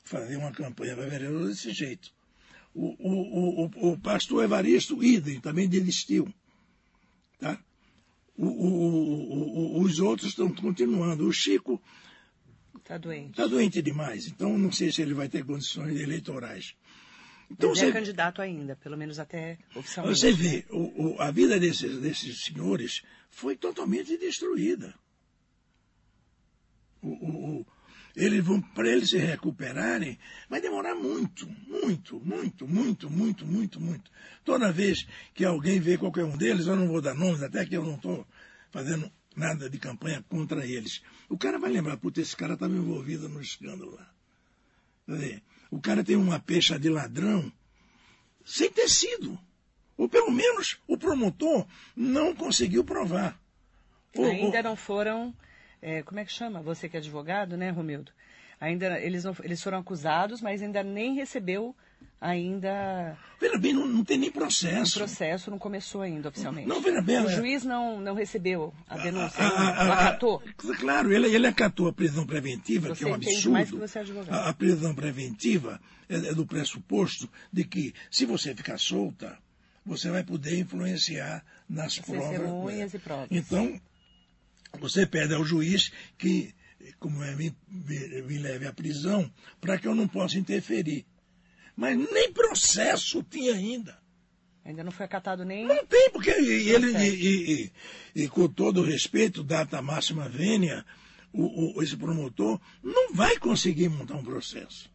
fazer 0.04 0.38
uma 0.38 0.52
campanha 0.52 0.96
para 0.96 1.10
vereador 1.10 1.48
desse 1.48 1.72
jeito. 1.72 2.10
O, 2.74 2.96
o, 3.00 3.66
o, 3.66 3.92
o 3.92 4.00
pastor 4.00 4.44
Evaristo 4.44 5.04
idem, 5.04 5.42
também 5.42 5.68
desistiu. 5.68 6.34
Tá? 8.38 8.44
os 8.44 10.00
outros 10.00 10.30
estão 10.30 10.54
continuando. 10.54 11.28
O 11.28 11.32
Chico 11.32 11.82
Está 12.86 13.00
doente. 13.00 13.32
Está 13.32 13.48
doente 13.48 13.82
demais. 13.82 14.28
Então 14.28 14.56
não 14.60 14.72
sei 14.72 14.92
se 14.92 15.02
ele 15.02 15.16
vai 15.16 15.28
ter 15.28 15.44
condições 15.44 16.00
eleitorais. 16.00 16.76
Então, 17.50 17.70
Mas 17.70 17.80
é 17.80 17.82
você, 17.82 17.90
é 17.90 17.94
candidato 17.94 18.42
ainda, 18.44 18.76
pelo 18.76 18.96
menos 18.96 19.18
até 19.18 19.58
oficialmente. 19.76 20.20
Você 20.20 20.32
vê, 20.32 20.58
né? 20.58 20.64
o, 20.70 21.16
o, 21.16 21.22
a 21.22 21.32
vida 21.32 21.60
desses, 21.60 22.00
desses 22.00 22.44
senhores 22.44 23.02
foi 23.30 23.56
totalmente 23.56 24.16
destruída. 24.18 24.94
O, 27.02 27.10
o, 27.10 27.66
eles 28.16 28.44
vão, 28.44 28.62
para 28.62 28.90
eles 28.90 29.10
se 29.10 29.18
recuperarem, 29.18 30.18
vai 30.50 30.62
demorar 30.62 30.96
muito, 30.96 31.48
muito, 31.68 32.20
muito, 32.20 32.68
muito, 32.68 33.10
muito, 33.10 33.46
muito, 33.46 33.82
muito. 33.82 34.12
Toda 34.44 34.72
vez 34.72 35.06
que 35.34 35.44
alguém 35.44 35.80
vê 35.80 35.98
qualquer 35.98 36.24
um 36.24 36.38
deles, 36.38 36.68
eu 36.68 36.76
não 36.76 36.88
vou 36.88 37.02
dar 37.02 37.14
nomes, 37.14 37.44
até 37.44 37.66
que 37.66 37.76
eu 37.76 37.84
não 37.84 37.96
estou 37.96 38.26
fazendo 38.72 39.12
nada 39.36 39.70
de 39.70 39.78
campanha 39.78 40.24
contra 40.30 40.66
eles. 40.66 41.02
O 41.28 41.38
cara 41.38 41.60
vai 41.60 41.72
lembrar, 41.72 41.98
puta, 41.98 42.22
esse 42.22 42.36
cara 42.36 42.54
estava 42.54 42.74
envolvido 42.74 43.28
no 43.28 43.42
escândalo 43.42 43.96
lá. 43.96 44.10
Dizer, 45.08 45.44
o 45.70 45.80
cara 45.80 46.04
tem 46.04 46.16
uma 46.16 46.40
pecha 46.40 46.80
de 46.80 46.90
ladrão 46.90 47.52
sem 48.46 48.72
ter 48.72 48.88
sido. 48.88 49.38
Ou 49.98 50.08
pelo 50.08 50.32
menos 50.32 50.78
o 50.88 50.98
promotor 50.98 51.68
não 51.96 52.36
conseguiu 52.36 52.84
provar. 52.84 53.40
Ainda 54.18 54.58
ou, 54.58 54.64
não 54.64 54.76
foram 54.76 55.36
é, 55.86 56.02
como 56.02 56.20
é 56.20 56.26
que 56.26 56.32
chama? 56.32 56.64
Você 56.64 56.90
que 56.90 56.98
é 56.98 57.00
advogado, 57.00 57.56
né, 57.56 57.70
Romildo? 57.70 58.12
Ainda 58.60 59.00
eles, 59.00 59.24
não, 59.24 59.36
eles 59.44 59.62
foram 59.62 59.78
acusados, 59.78 60.42
mas 60.42 60.64
ainda 60.64 60.82
nem 60.82 61.14
recebeu 61.14 61.76
ainda. 62.20 63.16
Veja 63.40 63.60
bem, 63.60 63.72
não, 63.72 63.86
não 63.86 64.04
tem 64.04 64.18
nem 64.18 64.32
processo. 64.32 64.96
O 64.96 65.00
processo 65.02 65.52
não 65.52 65.60
começou 65.60 66.02
ainda 66.02 66.30
oficialmente. 66.30 66.68
Não, 66.68 66.82
veja 66.82 67.04
bem. 67.04 67.20
O 67.20 67.30
é... 67.30 67.36
juiz 67.36 67.64
não, 67.64 68.02
não 68.02 68.16
recebeu 68.16 68.74
a 68.90 68.98
denúncia, 68.98 69.44
a, 69.44 69.48
a, 69.48 69.70
a, 69.70 69.94
acatou. 69.94 70.42
Claro, 70.80 71.14
ele, 71.14 71.28
ele 71.28 71.46
acatou 71.46 71.88
a 71.88 71.94
prisão 71.94 72.26
preventiva, 72.26 72.88
você 72.88 73.04
que 73.04 73.06
é 73.06 73.12
um 73.12 73.16
absurdo. 73.16 73.52
Mais 73.52 73.70
que 73.70 73.78
você 73.78 74.00
é 74.00 74.02
advogado. 74.02 74.34
A, 74.34 74.54
prisão 74.54 74.96
preventiva 74.96 75.80
é, 76.10 76.16
é 76.16 76.34
do 76.34 76.48
pressuposto 76.48 77.30
de 77.54 77.64
que, 77.64 77.94
se 78.10 78.26
você 78.26 78.56
ficar 78.56 78.80
solta, 78.80 79.38
você 79.86 80.10
vai 80.10 80.24
poder 80.24 80.58
influenciar 80.58 81.46
nas 81.70 82.00
provas. 82.00 82.30
Testemunhas 82.30 82.94
e 82.96 82.98
provas. 82.98 83.28
Então, 83.30 83.80
você 84.80 85.06
pede 85.06 85.34
ao 85.34 85.46
juiz 85.46 85.92
que, 86.18 86.54
como 87.00 87.24
é, 87.24 87.36
me, 87.36 87.56
me 87.68 88.38
leve 88.38 88.68
à 88.68 88.74
prisão 88.74 89.32
para 89.60 89.78
que 89.78 89.88
eu 89.88 89.96
não 89.96 90.08
possa 90.08 90.38
interferir. 90.38 91.06
Mas 91.76 91.98
nem 91.98 92.32
processo 92.32 93.24
tinha 93.24 93.54
ainda. 93.54 93.98
Ainda 94.64 94.84
não 94.84 94.92
foi 94.92 95.06
acatado 95.06 95.46
nem. 95.46 95.66
Não 95.66 95.86
tem, 95.86 96.10
porque 96.10 96.32
ele, 96.32 96.92
e, 96.98 97.72
e, 98.16 98.24
e, 98.24 98.28
com 98.28 98.48
todo 98.48 98.82
respeito, 98.82 99.44
data 99.44 99.80
máxima 99.80 100.28
vênia, 100.28 100.84
o, 101.32 101.78
o, 101.78 101.84
esse 101.84 101.96
promotor 101.96 102.60
não 102.82 103.14
vai 103.14 103.38
conseguir 103.38 103.90
montar 103.90 104.16
um 104.16 104.24
processo. 104.24 104.90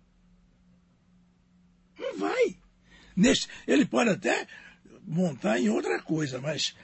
Não 1.96 2.18
vai. 2.18 2.56
Nesse, 3.14 3.46
ele 3.66 3.84
pode 3.84 4.10
até 4.10 4.48
montar 5.06 5.60
em 5.60 5.68
outra 5.68 6.02
coisa, 6.02 6.40
mas 6.40 6.74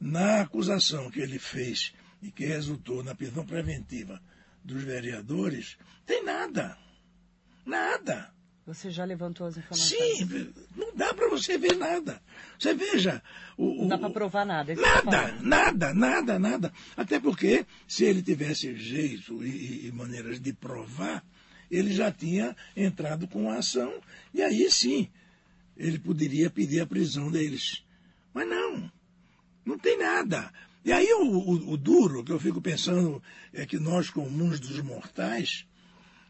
na 0.00 0.40
acusação 0.40 1.10
que 1.10 1.20
ele 1.20 1.38
fez 1.38 1.92
e 2.22 2.30
que 2.30 2.46
resultou 2.46 3.02
na 3.02 3.14
prisão 3.14 3.44
preventiva 3.44 4.22
dos 4.64 4.82
vereadores, 4.82 5.76
tem 6.06 6.24
nada. 6.24 6.78
Nada. 7.66 8.32
Você 8.64 8.90
já 8.90 9.04
levantou 9.04 9.48
as 9.48 9.56
informações? 9.56 10.18
Sim, 10.18 10.52
não 10.76 10.94
dá 10.94 11.12
para 11.12 11.28
você 11.28 11.58
ver 11.58 11.76
nada. 11.76 12.22
Você 12.56 12.72
veja. 12.72 13.20
O, 13.58 13.74
não 13.82 13.88
dá 13.88 13.98
para 13.98 14.10
provar 14.10 14.46
nada. 14.46 14.72
É 14.72 14.76
nada, 14.76 15.32
nada, 15.40 15.94
nada, 15.94 16.38
nada. 16.38 16.72
Até 16.96 17.18
porque, 17.18 17.66
se 17.88 18.04
ele 18.04 18.22
tivesse 18.22 18.76
jeito 18.76 19.44
e, 19.44 19.88
e 19.88 19.92
maneiras 19.92 20.40
de 20.40 20.52
provar, 20.52 21.24
ele 21.68 21.92
já 21.92 22.12
tinha 22.12 22.54
entrado 22.76 23.26
com 23.26 23.50
a 23.50 23.56
ação, 23.56 24.00
e 24.32 24.42
aí 24.42 24.70
sim, 24.70 25.10
ele 25.76 25.98
poderia 25.98 26.48
pedir 26.48 26.80
a 26.80 26.86
prisão 26.86 27.32
deles. 27.32 27.82
Mas 28.32 28.48
não, 28.48 28.92
não 29.64 29.76
tem 29.76 29.98
nada. 29.98 30.52
E 30.84 30.92
aí 30.92 31.12
o, 31.12 31.22
o, 31.22 31.72
o, 31.72 31.76
duro 31.76 32.24
que 32.24 32.32
eu 32.32 32.40
fico 32.40 32.60
pensando 32.60 33.22
é 33.52 33.64
que 33.64 33.78
nós, 33.78 34.10
comuns 34.10 34.58
dos 34.58 34.80
mortais, 34.80 35.64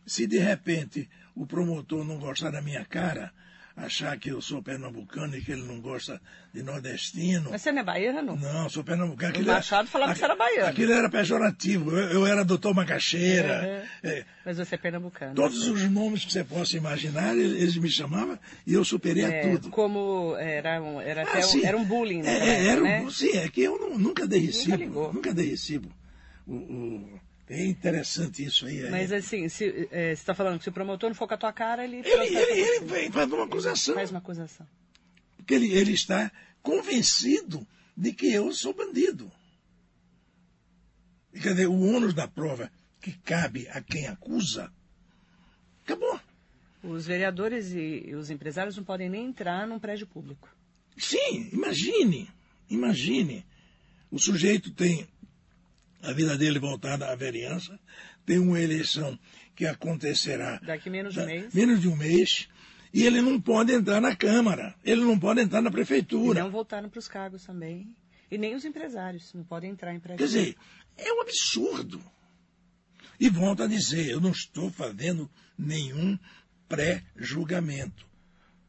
se 0.06 0.26
de 0.26 0.38
repente 0.38 1.08
o 1.34 1.46
promotor 1.46 2.04
não 2.04 2.18
gostar 2.18 2.50
da 2.50 2.60
minha 2.60 2.84
cara, 2.84 3.32
achar 3.76 4.18
que 4.18 4.30
eu 4.30 4.40
sou 4.40 4.62
pernambucano 4.62 5.36
e 5.36 5.42
que 5.42 5.52
ele 5.52 5.62
não 5.62 5.80
gosta 5.80 6.20
de 6.52 6.62
nordestino. 6.62 7.50
Mas 7.50 7.62
você 7.62 7.72
não 7.72 7.80
é 7.80 7.84
baiano? 7.84 8.36
Não, 8.36 8.68
sou 8.68 8.84
pernambucano. 8.84 9.32
Aquilo 9.32 9.50
o 9.50 9.54
Machado 9.54 9.88
falava 9.88 10.12
que 10.12 10.18
você 10.18 10.24
era 10.24 10.36
baiano. 10.36 10.68
Aquilo 10.68 10.92
era 10.92 11.10
pejorativo. 11.10 11.90
Eu, 11.90 12.10
eu 12.10 12.26
era 12.26 12.44
doutor 12.44 12.74
Macaxeira. 12.74 13.88
É, 14.02 14.08
é. 14.08 14.24
Mas 14.44 14.58
você 14.58 14.74
é 14.74 14.78
pernambucano. 14.78 15.34
Todos 15.34 15.66
os 15.66 15.82
nomes 15.90 16.24
que 16.24 16.32
você 16.32 16.44
possa 16.44 16.76
imaginar, 16.76 17.36
eles 17.36 17.76
me 17.76 17.90
chamavam 17.90 18.38
e 18.66 18.74
eu 18.74 18.84
superei 18.84 19.24
é, 19.24 19.40
a 19.40 19.50
tudo. 19.50 19.70
Como 19.70 20.36
era 20.36 20.80
um, 20.82 21.00
era 21.00 21.22
ah, 21.22 21.46
um, 21.46 21.64
era 21.64 21.76
um 21.76 21.84
bullying, 21.84 22.22
né? 22.22 22.38
É, 22.38 22.66
era 22.66 22.80
né? 22.80 23.00
um, 23.02 23.10
sim, 23.10 23.36
é 23.36 23.48
que 23.48 23.62
eu 23.62 23.98
nunca 23.98 24.26
dei 24.26 24.40
recibo. 24.40 24.76
Nunca, 24.76 25.12
nunca 25.12 25.34
dei 25.34 25.50
recibo. 25.50 25.88
o, 26.46 26.54
o 26.54 27.20
é 27.52 27.66
interessante 27.66 28.42
isso 28.42 28.66
aí. 28.66 28.88
Mas 28.90 29.12
assim, 29.12 29.48
se 29.48 29.88
é, 29.90 30.14
você 30.14 30.20
está 30.22 30.34
falando 30.34 30.56
que 30.58 30.64
se 30.64 30.70
o 30.70 30.72
promotor 30.72 31.10
não 31.10 31.14
for 31.14 31.28
com 31.28 31.34
a 31.34 31.38
tua 31.38 31.52
cara, 31.52 31.84
ele... 31.84 31.98
Ele, 31.98 32.36
ele, 32.36 32.60
ele 32.60 32.84
vem, 32.86 33.12
faz 33.12 33.30
uma 33.30 33.44
acusação. 33.44 33.94
Faz 33.94 34.10
uma 34.10 34.20
acusação. 34.20 34.66
Porque 35.36 35.54
ele, 35.54 35.70
ele 35.72 35.92
está 35.92 36.32
convencido 36.62 37.66
de 37.94 38.12
que 38.12 38.32
eu 38.32 38.52
sou 38.54 38.72
bandido. 38.72 39.30
E, 41.34 41.40
quer 41.40 41.50
dizer, 41.50 41.66
o 41.66 41.78
ônus 41.78 42.14
da 42.14 42.26
prova 42.26 42.72
que 43.00 43.12
cabe 43.18 43.68
a 43.68 43.82
quem 43.82 44.06
acusa, 44.06 44.72
acabou. 45.84 46.18
Os 46.82 47.06
vereadores 47.06 47.72
e 47.72 48.14
os 48.14 48.30
empresários 48.30 48.76
não 48.76 48.84
podem 48.84 49.10
nem 49.10 49.26
entrar 49.26 49.66
num 49.66 49.78
prédio 49.78 50.06
público. 50.06 50.48
Sim, 50.96 51.50
imagine, 51.52 52.30
imagine. 52.70 53.44
O 54.10 54.18
sujeito 54.18 54.70
tem 54.72 55.06
a 56.02 56.12
vida 56.12 56.36
dele 56.36 56.58
voltada 56.58 57.10
à 57.10 57.14
vereança. 57.14 57.78
Tem 58.26 58.38
uma 58.38 58.60
eleição 58.60 59.18
que 59.54 59.66
acontecerá. 59.66 60.60
Daqui 60.62 60.90
menos 60.90 61.14
de 61.14 61.20
um 61.20 61.26
mês. 61.26 61.54
Menos 61.54 61.80
de 61.80 61.88
um 61.88 61.96
mês. 61.96 62.48
E 62.92 63.06
ele 63.06 63.22
não 63.22 63.40
pode 63.40 63.72
entrar 63.72 64.00
na 64.00 64.14
Câmara, 64.14 64.74
ele 64.84 65.00
não 65.02 65.18
pode 65.18 65.40
entrar 65.40 65.62
na 65.62 65.70
Prefeitura. 65.70 66.38
E 66.38 66.42
não 66.42 66.50
voltaram 66.50 66.90
para 66.90 66.98
os 66.98 67.08
cargos 67.08 67.44
também. 67.44 67.96
E 68.30 68.36
nem 68.36 68.54
os 68.54 68.64
empresários 68.64 69.32
não 69.32 69.44
podem 69.44 69.70
entrar 69.70 69.94
em. 69.94 70.00
Quer 70.00 70.16
dizer, 70.16 70.56
é 70.96 71.12
um 71.12 71.22
absurdo. 71.22 72.02
E 73.18 73.28
volto 73.30 73.62
a 73.62 73.66
dizer, 73.66 74.10
eu 74.10 74.20
não 74.20 74.30
estou 74.30 74.70
fazendo 74.70 75.30
nenhum 75.56 76.18
pré-julgamento. 76.68 78.06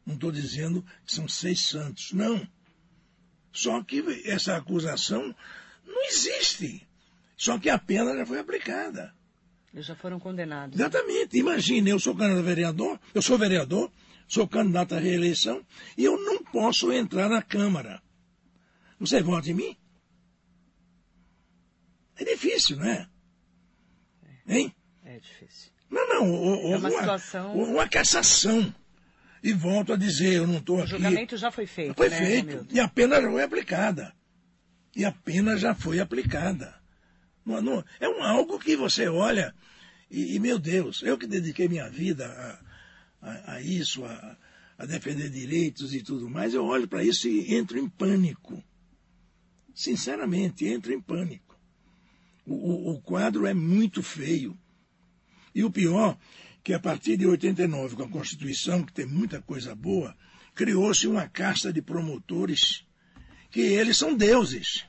Não 0.06 0.14
estou 0.14 0.30
dizendo 0.30 0.84
que 1.04 1.12
são 1.12 1.26
seis 1.26 1.60
santos, 1.60 2.12
não. 2.12 2.46
Só 3.52 3.82
que 3.82 4.02
essa 4.26 4.56
acusação 4.56 5.34
não 5.86 6.04
existe. 6.06 6.86
Só 7.44 7.58
que 7.58 7.68
a 7.68 7.78
pena 7.78 8.16
já 8.16 8.24
foi 8.24 8.38
aplicada. 8.38 9.14
Eles 9.70 9.84
já 9.84 9.94
foram 9.94 10.18
condenados. 10.18 10.80
Exatamente. 10.80 11.36
Imagine, 11.36 11.90
eu 11.90 12.00
sou 12.00 12.14
candidato 12.14 12.38
a 12.38 12.42
vereador, 12.42 12.98
eu 13.12 13.20
sou 13.20 13.36
vereador, 13.36 13.92
sou 14.26 14.48
candidato 14.48 14.94
à 14.94 14.98
reeleição, 14.98 15.62
e 15.98 16.04
eu 16.04 16.18
não 16.24 16.42
posso 16.42 16.90
entrar 16.90 17.28
na 17.28 17.42
Câmara. 17.42 18.00
Você 18.98 19.22
vota 19.22 19.50
em 19.50 19.52
mim? 19.52 19.76
É 22.16 22.24
difícil, 22.24 22.78
não 22.78 22.86
é? 22.86 23.06
Hein? 24.48 24.74
É 25.04 25.18
difícil. 25.18 25.70
Não, 25.90 26.08
não. 26.08 26.30
O, 26.30 26.72
é 26.72 26.76
uma, 26.78 26.88
uma 26.88 26.90
situação. 26.90 27.54
Uma 27.54 27.86
cassação. 27.86 28.74
E 29.42 29.52
volto 29.52 29.92
a 29.92 29.96
dizer, 29.96 30.32
eu 30.32 30.46
não 30.46 30.60
estou 30.60 30.76
aqui. 30.76 30.94
O 30.94 30.96
julgamento 30.96 31.36
já 31.36 31.50
foi 31.50 31.66
feito. 31.66 31.94
Foi 31.94 32.08
né, 32.08 32.16
feito. 32.16 32.46
Romildo? 32.46 32.74
E 32.74 32.80
a 32.80 32.88
pena 32.88 33.20
já 33.20 33.30
foi 33.30 33.42
aplicada. 33.42 34.14
E 34.96 35.04
a 35.04 35.12
pena 35.12 35.58
já 35.58 35.74
foi 35.74 36.00
aplicada. 36.00 36.82
Não, 37.44 37.84
é 38.00 38.08
um, 38.08 38.22
algo 38.22 38.58
que 38.58 38.76
você 38.76 39.06
olha 39.08 39.54
e, 40.10 40.36
e, 40.36 40.38
meu 40.38 40.58
Deus, 40.58 41.02
eu 41.02 41.18
que 41.18 41.26
dediquei 41.26 41.68
minha 41.68 41.88
vida 41.88 42.26
a, 43.20 43.28
a, 43.28 43.54
a 43.54 43.60
isso, 43.60 44.04
a, 44.04 44.36
a 44.78 44.86
defender 44.86 45.28
direitos 45.28 45.94
e 45.94 46.02
tudo 46.02 46.30
mais, 46.30 46.54
eu 46.54 46.64
olho 46.64 46.86
para 46.86 47.02
isso 47.02 47.28
e 47.28 47.54
entro 47.54 47.78
em 47.78 47.88
pânico. 47.88 48.62
Sinceramente, 49.74 50.66
entro 50.66 50.92
em 50.92 51.00
pânico. 51.00 51.58
O, 52.46 52.54
o, 52.54 52.90
o, 52.92 53.00
quadro 53.00 53.44
é 53.44 53.54
muito 53.54 54.02
feio. 54.02 54.56
E 55.54 55.64
o 55.64 55.70
pior, 55.70 56.16
que 56.62 56.72
a 56.72 56.78
partir 56.78 57.16
de 57.16 57.26
89, 57.26 57.96
com 57.96 58.02
a 58.04 58.08
Constituição, 58.08 58.84
que 58.84 58.92
tem 58.92 59.06
muita 59.06 59.42
coisa 59.42 59.74
boa, 59.74 60.16
criou-se 60.54 61.08
uma 61.08 61.28
casta 61.28 61.72
de 61.72 61.82
promotores 61.82 62.86
que 63.50 63.60
eles 63.60 63.96
são 63.96 64.16
deuses. 64.16 64.84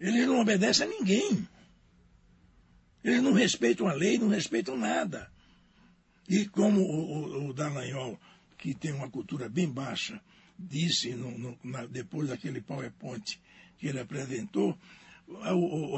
Eles 0.00 0.26
não 0.26 0.40
obedecem 0.40 0.86
a 0.86 0.90
ninguém. 0.90 1.48
Eles 3.02 3.22
não 3.22 3.32
respeitam 3.32 3.86
a 3.86 3.92
lei, 3.92 4.18
não 4.18 4.28
respeitam 4.28 4.76
nada. 4.76 5.30
E 6.28 6.46
como 6.46 6.80
o, 6.80 7.46
o, 7.46 7.48
o 7.48 7.52
Dallagnol, 7.54 8.18
que 8.58 8.74
tem 8.74 8.92
uma 8.92 9.08
cultura 9.08 9.48
bem 9.48 9.70
baixa, 9.70 10.20
disse 10.58 11.14
no, 11.14 11.30
no, 11.38 11.58
na, 11.62 11.86
depois 11.86 12.28
daquele 12.28 12.60
PowerPoint 12.60 13.40
que 13.78 13.86
ele 13.86 14.00
apresentou, 14.00 14.76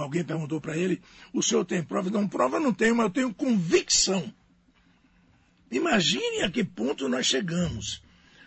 alguém 0.01 0.25
perguntou 0.25 0.61
para 0.61 0.77
ele, 0.77 1.01
o 1.33 1.43
senhor 1.43 1.65
tem 1.65 1.83
prova? 1.83 2.11
Não, 2.11 2.29
prova 2.29 2.61
não 2.61 2.73
tenho, 2.73 2.95
mas 2.95 3.07
eu 3.07 3.13
tenho 3.13 3.35
convicção. 3.35 4.33
Imagine 5.71 6.43
a 6.43 6.51
que 6.51 6.65
ponto 6.65 7.09
nós 7.09 7.27
chegamos. 7.27 8.03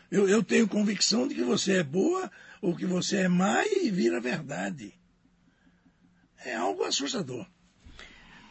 Eu, 0.09 0.27
eu 0.27 0.43
tenho 0.43 0.67
convicção 0.67 1.27
de 1.27 1.35
que 1.35 1.43
você 1.43 1.77
é 1.77 1.83
boa 1.83 2.31
ou 2.61 2.75
que 2.75 2.85
você 2.85 3.17
é 3.17 3.27
má 3.27 3.65
e 3.65 3.89
vira 3.89 4.19
verdade. 4.19 4.93
É 6.43 6.55
algo 6.55 6.83
assustador. 6.83 7.45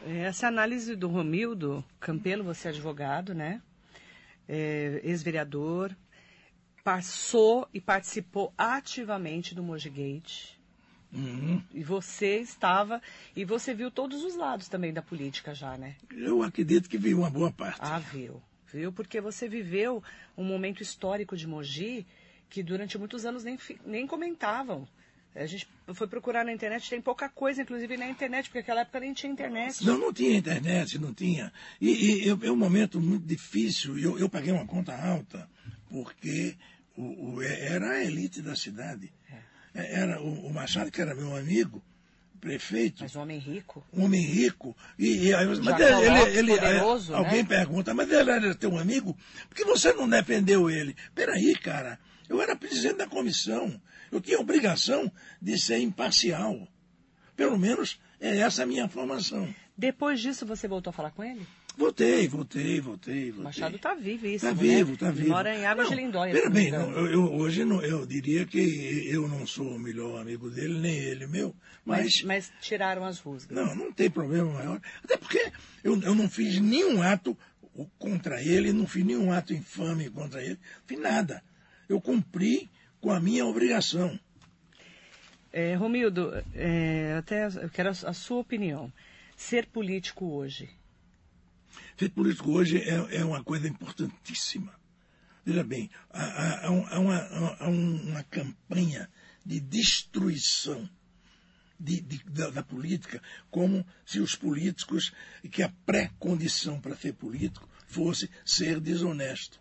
Essa 0.06 0.48
análise 0.48 0.96
do 0.96 1.08
Romildo 1.08 1.84
Campelo, 1.98 2.42
você 2.42 2.68
é 2.68 2.70
advogado, 2.70 3.34
né? 3.34 3.60
É, 4.48 5.00
Ex-vereador, 5.04 5.94
passou 6.82 7.68
e 7.72 7.80
participou 7.80 8.52
ativamente 8.56 9.54
do 9.54 9.62
Mojigate. 9.62 10.58
Uhum. 11.12 11.62
E 11.74 11.82
você 11.82 12.38
estava. 12.38 13.02
E 13.34 13.44
você 13.44 13.74
viu 13.74 13.90
todos 13.90 14.24
os 14.24 14.36
lados 14.36 14.68
também 14.68 14.92
da 14.92 15.02
política 15.02 15.54
já, 15.54 15.76
né? 15.76 15.96
Eu 16.10 16.42
acredito 16.42 16.88
que 16.88 16.96
vi 16.96 17.12
uma 17.12 17.28
boa 17.28 17.50
parte. 17.50 17.80
Ah, 17.80 17.98
viu. 17.98 18.40
Viu? 18.72 18.92
Porque 18.92 19.20
você 19.20 19.48
viveu 19.48 20.02
um 20.36 20.44
momento 20.44 20.82
histórico 20.82 21.36
de 21.36 21.46
Mogi 21.46 22.06
que 22.48 22.62
durante 22.62 22.96
muitos 22.96 23.24
anos 23.24 23.44
nem, 23.44 23.58
nem 23.84 24.06
comentavam. 24.06 24.88
A 25.34 25.46
gente 25.46 25.66
foi 25.94 26.08
procurar 26.08 26.44
na 26.44 26.52
internet, 26.52 26.90
tem 26.90 27.00
pouca 27.00 27.28
coisa, 27.28 27.62
inclusive 27.62 27.96
na 27.96 28.08
internet, 28.08 28.46
porque 28.46 28.58
naquela 28.58 28.80
época 28.80 29.00
nem 29.00 29.12
tinha 29.12 29.32
internet. 29.32 29.84
Não, 29.84 29.96
não 29.96 30.12
tinha 30.12 30.36
internet, 30.36 30.98
não 30.98 31.14
tinha. 31.14 31.52
E, 31.80 32.26
e 32.26 32.28
é 32.28 32.50
um 32.50 32.56
momento 32.56 33.00
muito 33.00 33.24
difícil. 33.24 33.96
Eu, 33.96 34.18
eu 34.18 34.28
paguei 34.28 34.52
uma 34.52 34.66
conta 34.66 34.92
alta, 34.92 35.48
porque 35.88 36.56
o, 36.96 37.34
o, 37.36 37.42
era 37.42 37.90
a 37.90 38.04
elite 38.04 38.42
da 38.42 38.56
cidade. 38.56 39.12
É. 39.72 40.00
Era 40.00 40.20
o, 40.20 40.46
o, 40.46 40.52
Machado, 40.52 40.90
que 40.90 41.00
era 41.00 41.14
meu 41.14 41.36
amigo, 41.36 41.80
prefeito. 42.40 43.02
Mas 43.04 43.14
um 43.14 43.20
homem 43.20 43.38
rico. 43.38 43.86
Um 43.92 44.04
homem 44.06 44.22
rico. 44.22 44.76
E, 44.98 45.28
e 45.28 45.32
mas 45.62 45.80
ele, 45.80 46.38
ele, 46.38 46.54
poderoso, 46.56 47.14
alguém 47.14 47.42
né? 47.42 47.48
pergunta, 47.48 47.94
mas 47.94 48.10
ele 48.10 48.30
era 48.30 48.54
teu 48.56 48.76
amigo? 48.76 49.16
Por 49.48 49.54
que 49.54 49.64
você 49.64 49.92
não 49.92 50.08
defendeu 50.08 50.68
ele? 50.68 50.96
Peraí, 51.14 51.54
cara. 51.54 52.00
Eu 52.28 52.40
era 52.42 52.56
presidente 52.56 52.96
da 52.96 53.06
comissão. 53.06 53.80
Eu 54.10 54.20
tinha 54.20 54.38
obrigação 54.38 55.10
de 55.40 55.58
ser 55.58 55.78
imparcial. 55.78 56.66
Pelo 57.36 57.58
menos 57.58 57.98
é 58.20 58.38
essa 58.38 58.64
a 58.64 58.66
minha 58.66 58.88
formação. 58.88 59.52
Depois 59.76 60.20
disso, 60.20 60.44
você 60.44 60.68
voltou 60.68 60.90
a 60.90 60.92
falar 60.92 61.10
com 61.10 61.24
ele? 61.24 61.46
Voltei, 61.76 62.28
voltei, 62.28 62.80
voltei. 62.80 63.30
voltei. 63.30 63.44
Machado 63.44 63.76
está 63.76 63.94
vivo, 63.94 64.26
isso. 64.26 64.46
Está 64.46 64.52
né? 64.52 64.54
vivo, 64.54 64.92
está 64.92 65.10
vivo. 65.10 65.30
Mora 65.30 65.56
em 65.56 65.64
Águas 65.64 65.88
de 65.88 65.94
Lindóia. 65.94 66.34
Pera 66.34 66.50
bem, 66.50 66.70
não, 66.70 66.90
eu, 67.06 67.32
hoje 67.34 67.64
não, 67.64 67.80
eu 67.80 68.04
diria 68.04 68.44
que 68.44 69.08
eu 69.10 69.26
não 69.28 69.46
sou 69.46 69.66
o 69.66 69.78
melhor 69.78 70.20
amigo 70.20 70.50
dele, 70.50 70.78
nem 70.78 70.94
ele 70.94 71.26
meu. 71.26 71.54
Mas, 71.84 72.22
mas, 72.22 72.24
mas 72.24 72.52
tiraram 72.60 73.04
as 73.04 73.18
rusgas. 73.18 73.56
Não, 73.56 73.74
não 73.74 73.92
tem 73.92 74.10
problema 74.10 74.52
maior. 74.52 74.80
Até 75.02 75.16
porque 75.16 75.50
eu, 75.82 75.98
eu 76.02 76.14
não 76.14 76.28
fiz 76.28 76.60
nenhum 76.60 77.02
ato 77.02 77.34
contra 77.98 78.42
ele, 78.42 78.72
não 78.72 78.86
fiz 78.86 79.04
nenhum 79.04 79.32
ato 79.32 79.54
infame 79.54 80.10
contra 80.10 80.42
ele, 80.42 80.58
não 80.60 80.86
fiz 80.86 80.98
nada. 80.98 81.42
Eu 81.88 82.00
cumpri 82.00 82.68
com 83.00 83.10
a 83.10 83.20
minha 83.20 83.46
obrigação. 83.46 84.18
É, 85.52 85.74
Romildo, 85.74 86.32
é, 86.54 87.14
até 87.18 87.46
eu 87.46 87.70
quero 87.70 87.88
a, 87.88 87.92
a, 87.92 88.12
sua 88.12 88.38
opinião. 88.38 88.92
Ser 89.36 89.66
político 89.66 90.26
hoje. 90.26 90.68
Ser 91.98 92.10
político 92.10 92.52
hoje 92.52 92.78
é, 92.78 93.16
é 93.16 93.24
uma 93.24 93.42
coisa 93.42 93.66
importantíssima. 93.66 94.78
Veja 95.44 95.64
bem, 95.64 95.90
há, 96.10 96.22
há, 96.22 96.66
há, 96.66 96.70
uma, 97.00 97.16
há 97.58 97.68
uma, 97.68 98.22
campanha 98.24 99.10
de 99.44 99.58
destruição 99.58 100.88
de, 101.78 102.00
de, 102.00 102.22
da, 102.24 102.50
da, 102.50 102.62
política, 102.62 103.22
como 103.50 103.84
se 104.04 104.20
os 104.20 104.34
políticos, 104.34 105.12
que 105.50 105.62
a 105.62 105.72
pré-condição 105.86 106.78
para 106.78 106.94
ser 106.94 107.14
político 107.14 107.68
fosse 107.88 108.30
ser 108.44 108.78
desonesto. 108.78 109.58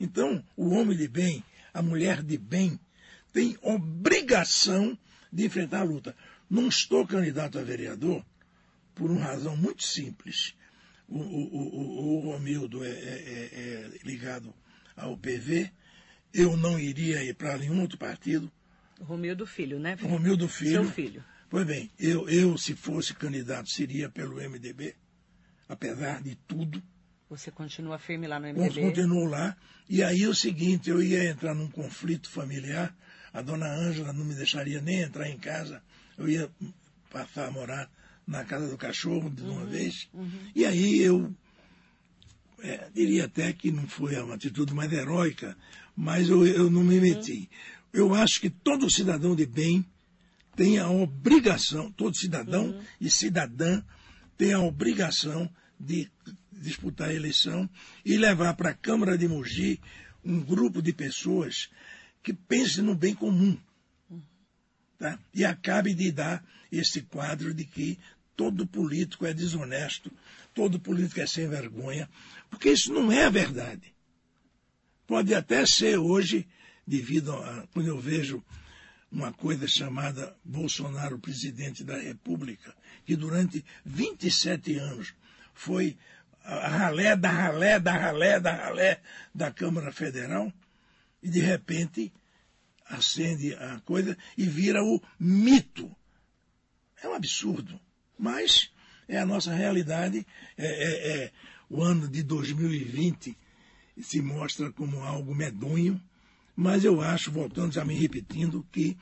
Então, 0.00 0.44
o 0.56 0.70
homem 0.70 0.96
de 0.96 1.06
bem 1.06 1.44
a 1.72 1.82
mulher 1.82 2.22
de 2.22 2.36
bem 2.36 2.78
tem 3.32 3.56
obrigação 3.62 4.98
de 5.32 5.46
enfrentar 5.46 5.80
a 5.80 5.84
luta. 5.84 6.14
Não 6.48 6.68
estou 6.68 7.06
candidato 7.06 7.58
a 7.58 7.62
vereador 7.62 8.24
por 8.94 9.10
uma 9.10 9.24
razão 9.24 9.56
muito 9.56 9.82
simples. 9.82 10.54
O, 11.08 11.18
o, 11.18 11.56
o, 11.56 12.16
o 12.16 12.32
Romildo 12.32 12.84
é, 12.84 12.88
é, 12.88 12.92
é, 12.92 13.50
é 13.54 13.98
ligado 14.04 14.54
ao 14.96 15.16
PV, 15.16 15.70
eu 16.32 16.56
não 16.56 16.78
iria 16.78 17.22
ir 17.22 17.34
para 17.34 17.58
nenhum 17.58 17.80
outro 17.80 17.98
partido. 17.98 18.50
Romildo 19.00 19.46
Filho, 19.46 19.78
né? 19.78 19.96
Filho? 19.96 20.10
Romildo 20.10 20.48
Filho. 20.48 20.70
Seu 20.70 20.84
filho. 20.84 21.24
Pois 21.48 21.66
bem, 21.66 21.90
eu, 21.98 22.28
eu, 22.28 22.56
se 22.56 22.74
fosse 22.74 23.12
candidato, 23.14 23.68
seria 23.68 24.08
pelo 24.08 24.36
MDB, 24.36 24.94
apesar 25.68 26.22
de 26.22 26.34
tudo. 26.34 26.82
Você 27.32 27.50
continua 27.50 27.98
firme 27.98 28.26
lá 28.26 28.38
no 28.38 28.46
MDB? 28.46 28.82
Continuo 28.82 29.24
lá. 29.24 29.56
E 29.88 30.02
aí 30.02 30.26
o 30.26 30.34
seguinte, 30.34 30.90
eu 30.90 31.02
ia 31.02 31.30
entrar 31.30 31.54
num 31.54 31.66
conflito 31.66 32.28
familiar, 32.28 32.94
a 33.32 33.40
dona 33.40 33.72
Ângela 33.72 34.12
não 34.12 34.22
me 34.22 34.34
deixaria 34.34 34.82
nem 34.82 35.00
entrar 35.00 35.26
em 35.30 35.38
casa, 35.38 35.82
eu 36.18 36.28
ia 36.28 36.50
passar 37.10 37.48
a 37.48 37.50
morar 37.50 37.90
na 38.26 38.44
casa 38.44 38.68
do 38.68 38.76
cachorro 38.76 39.30
de 39.30 39.40
uma 39.44 39.62
uhum, 39.62 39.66
vez. 39.66 40.10
Uhum. 40.12 40.50
E 40.54 40.66
aí 40.66 40.98
eu 40.98 41.34
é, 42.62 42.90
diria 42.94 43.24
até 43.24 43.50
que 43.54 43.72
não 43.72 43.88
foi 43.88 44.14
uma 44.18 44.34
atitude 44.34 44.74
mais 44.74 44.92
heróica, 44.92 45.56
mas 45.96 46.28
eu, 46.28 46.46
eu 46.46 46.70
não 46.70 46.84
me 46.84 47.00
meti. 47.00 47.32
Uhum. 47.32 47.48
Eu 47.94 48.14
acho 48.14 48.42
que 48.42 48.50
todo 48.50 48.92
cidadão 48.92 49.34
de 49.34 49.46
bem 49.46 49.82
tem 50.54 50.78
a 50.78 50.90
obrigação, 50.90 51.90
todo 51.92 52.14
cidadão 52.14 52.66
uhum. 52.66 52.82
e 53.00 53.08
cidadã 53.08 53.82
tem 54.36 54.52
a 54.52 54.60
obrigação 54.60 55.48
de 55.80 56.10
disputar 56.62 57.10
a 57.10 57.14
eleição 57.14 57.68
e 58.04 58.16
levar 58.16 58.54
para 58.54 58.70
a 58.70 58.74
Câmara 58.74 59.18
de 59.18 59.28
Mogi 59.28 59.80
um 60.24 60.40
grupo 60.40 60.80
de 60.80 60.92
pessoas 60.92 61.68
que 62.22 62.32
pensem 62.32 62.84
no 62.84 62.94
bem 62.94 63.14
comum. 63.14 63.58
Tá? 64.98 65.18
E 65.34 65.44
acabe 65.44 65.94
de 65.94 66.12
dar 66.12 66.44
esse 66.70 67.02
quadro 67.02 67.52
de 67.52 67.64
que 67.64 67.98
todo 68.36 68.66
político 68.66 69.26
é 69.26 69.34
desonesto, 69.34 70.10
todo 70.54 70.80
político 70.80 71.20
é 71.20 71.26
sem 71.26 71.48
vergonha, 71.48 72.08
porque 72.48 72.70
isso 72.70 72.92
não 72.92 73.10
é 73.10 73.24
a 73.24 73.30
verdade. 73.30 73.92
Pode 75.06 75.34
até 75.34 75.66
ser 75.66 75.98
hoje, 75.98 76.46
devido 76.86 77.32
a 77.32 77.66
quando 77.72 77.88
eu 77.88 78.00
vejo 78.00 78.42
uma 79.10 79.32
coisa 79.32 79.68
chamada 79.68 80.34
Bolsonaro 80.42 81.18
presidente 81.18 81.84
da 81.84 81.98
República, 81.98 82.74
que 83.04 83.14
durante 83.14 83.62
27 83.84 84.76
anos 84.76 85.14
foi 85.52 85.98
a 86.44 86.68
ralé 86.68 87.16
da 87.16 87.30
ralé 87.30 87.78
da 87.78 87.92
ralé 87.92 88.40
da 88.40 88.52
ralé 88.52 89.00
da 89.34 89.50
Câmara 89.50 89.92
Federal 89.92 90.52
e 91.22 91.28
de 91.28 91.40
repente 91.40 92.12
acende 92.86 93.54
a 93.54 93.80
coisa 93.80 94.16
e 94.36 94.44
vira 94.44 94.82
o 94.82 95.00
mito. 95.18 95.94
É 97.02 97.08
um 97.08 97.14
absurdo. 97.14 97.78
Mas 98.18 98.70
é 99.08 99.18
a 99.18 99.26
nossa 99.26 99.54
realidade. 99.54 100.26
É, 100.56 100.66
é, 100.66 101.24
é, 101.24 101.32
o 101.68 101.82
ano 101.82 102.08
de 102.08 102.22
2020 102.22 103.36
se 104.00 104.20
mostra 104.20 104.70
como 104.72 105.02
algo 105.02 105.34
medonho, 105.34 106.00
mas 106.54 106.84
eu 106.84 107.00
acho, 107.00 107.30
voltando 107.30 107.72
já 107.72 107.84
me 107.84 107.94
repetindo, 107.94 108.66
que 108.70 108.96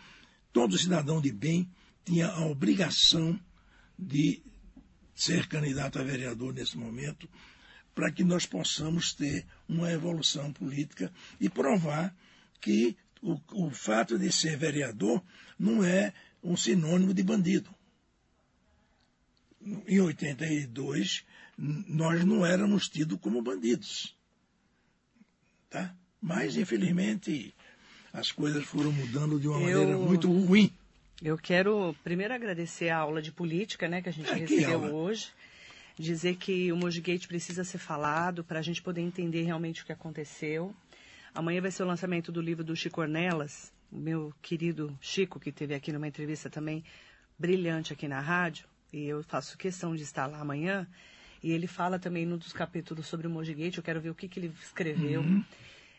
todo 0.53 0.79
cidadão 0.79 1.21
de 1.21 1.33
bem 1.33 1.71
tinha 2.05 2.29
a 2.29 2.47
obrigação 2.47 3.39
de 3.99 4.43
ser 5.23 5.47
candidato 5.47 5.99
a 5.99 6.03
vereador 6.03 6.55
nesse 6.55 6.79
momento, 6.79 7.29
para 7.95 8.11
que 8.11 8.25
nós 8.25 8.47
possamos 8.47 9.13
ter 9.13 9.47
uma 9.69 9.91
evolução 9.93 10.53
política 10.53 11.13
e 11.39 11.49
provar 11.49 12.15
que 12.61 12.97
o, 13.23 13.39
o 13.53 13.71
fato 13.71 14.19
de 14.19 14.33
ser 14.33 14.57
vereador 14.57 15.23
não 15.59 15.85
é 15.85 16.13
um 16.43 16.57
sinônimo 16.57 17.13
de 17.13 17.23
bandido. 17.23 17.69
Em 19.87 20.01
82, 20.01 21.25
nós 21.59 22.25
não 22.25 22.47
éramos 22.47 22.89
tidos 22.89 23.19
como 23.21 23.43
bandidos. 23.43 24.17
Tá? 25.69 25.95
Mas, 26.21 26.57
infelizmente, 26.57 27.55
as 28.11 28.33
coisas 28.33 28.65
foram 28.65 28.91
mudando 28.91 29.39
de 29.39 29.49
uma 29.49 29.61
Eu... 29.69 29.81
maneira 29.81 29.99
muito 29.99 30.33
ruim. 30.33 30.73
Eu 31.23 31.37
quero 31.37 31.95
primeiro 32.03 32.33
agradecer 32.33 32.89
a 32.89 32.97
aula 32.97 33.21
de 33.21 33.31
política 33.31 33.87
né, 33.87 34.01
que 34.01 34.09
a 34.09 34.13
gente 34.13 34.31
é, 34.31 34.35
recebeu 34.35 34.95
hoje. 34.95 35.31
Dizer 35.99 36.37
que 36.37 36.73
o 36.73 36.77
Mojigate 36.77 37.29
precisa 37.29 37.63
ser 37.63 37.77
falado 37.77 38.43
para 38.43 38.59
a 38.59 38.63
gente 38.63 38.81
poder 38.81 39.03
entender 39.03 39.43
realmente 39.43 39.83
o 39.83 39.87
que 39.87 39.93
aconteceu. 39.93 40.75
Amanhã 41.35 41.61
vai 41.61 41.71
ser 41.71 41.83
o 41.83 41.87
lançamento 41.87 42.33
do 42.33 42.41
livro 42.41 42.65
do 42.65 42.75
Chico 42.75 43.03
Ornelas, 43.03 43.71
o 43.93 43.99
meu 43.99 44.33
querido 44.41 44.97
Chico, 44.99 45.39
que 45.39 45.53
teve 45.53 45.75
aqui 45.75 45.93
numa 45.93 46.09
entrevista 46.09 46.49
também 46.49 46.83
brilhante 47.39 47.93
aqui 47.93 48.09
na 48.09 48.21
rádio, 48.21 48.67
e 48.91 49.07
eu 49.07 49.23
faço 49.23 49.59
questão 49.59 49.95
de 49.95 50.03
estar 50.03 50.27
lá 50.27 50.41
amanhã. 50.41 50.87
E 51.43 51.53
ele 51.53 51.67
fala 51.67 51.99
também 51.99 52.25
num 52.25 52.39
dos 52.39 52.53
capítulos 52.53 53.07
sobre 53.07 53.27
o 53.27 53.31
Mojigate, 53.31 53.77
eu 53.77 53.85
quero 53.85 54.01
ver 54.01 54.11
o 54.11 54.15
que, 54.15 54.27
que 54.27 54.41
ele 54.41 54.53
escreveu. 54.63 55.21
Uhum. 55.21 55.45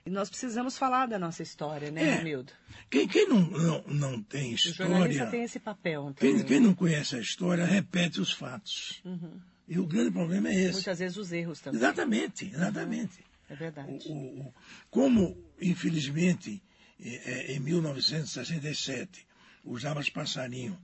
E 0.06 0.10
nós 0.10 0.30
precisamos 0.30 0.78
falar 0.78 1.06
da 1.06 1.20
nossa 1.20 1.44
história, 1.44 1.92
né, 1.92 2.22
é. 2.22 2.46
Quem, 2.90 3.08
quem 3.08 3.28
não, 3.28 3.42
não, 3.42 3.84
não 3.84 4.24
tem 4.24 4.54
história. 4.54 4.86
O 4.86 4.90
jornalista 4.90 5.28
tem 5.28 5.44
esse 5.44 5.60
papel. 5.60 6.14
Quem, 6.18 6.44
quem, 6.44 6.60
não 6.60 6.74
conhece 6.74 7.16
a 7.16 7.20
história 7.20 7.66
repete 7.66 8.20
os 8.20 8.32
fatos. 8.32 9.02
Uhum. 9.06 9.40
E 9.68 9.78
o 9.80 9.86
grande 9.86 10.12
problema 10.12 10.50
é 10.50 10.56
esse. 10.56 10.74
Muitas 10.74 11.00
vezes 11.00 11.18
os 11.18 11.32
erros 11.32 11.60
também. 11.62 11.80
Exatamente, 11.80 12.46
exatamente. 12.46 13.20
Uhum. 13.20 13.32
É 13.50 13.56
verdade. 13.56 14.08
O, 14.08 14.14
o, 14.14 14.54
como, 14.90 15.38
infelizmente, 15.62 16.64
é, 17.00 17.52
é, 17.52 17.56
em 17.56 17.60
1967, 17.60 19.28
o 19.64 19.78
Jabas 19.78 20.10
Passarinho 20.10 20.80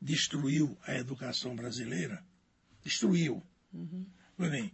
destruiu 0.00 0.76
a 0.86 0.94
educação 0.94 1.54
brasileira, 1.54 2.24
destruiu. 2.82 3.42
Uhum. 3.72 4.06
Bem, 4.38 4.72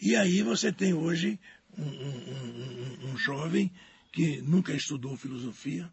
e 0.00 0.14
aí 0.14 0.42
você 0.42 0.72
tem 0.72 0.92
hoje 0.92 1.40
um, 1.78 1.82
um, 1.82 3.10
um, 3.10 3.16
jovem 3.16 3.72
que 4.12 4.40
nunca 4.40 4.72
estudou 4.72 5.16
filosofia, 5.16 5.90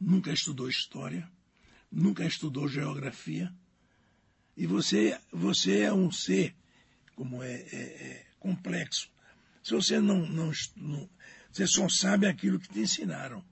nunca 0.00 0.32
estudou 0.32 0.68
história, 0.68 1.28
nunca 1.90 2.24
estudou 2.24 2.68
geografia, 2.68 3.52
e 4.56 4.66
você, 4.66 5.18
você 5.32 5.80
é 5.80 5.92
um 5.92 6.10
ser, 6.10 6.54
como 7.16 7.42
é, 7.42 7.54
é, 7.54 7.76
é 7.76 8.26
complexo. 8.38 9.10
Se 9.62 9.72
você 9.72 9.98
não, 9.98 10.26
não, 10.26 10.52
não, 10.76 11.08
Você 11.50 11.66
só 11.66 11.88
sabe 11.88 12.26
aquilo 12.26 12.60
que 12.60 12.68
te 12.68 12.80
ensinaram. 12.80 13.44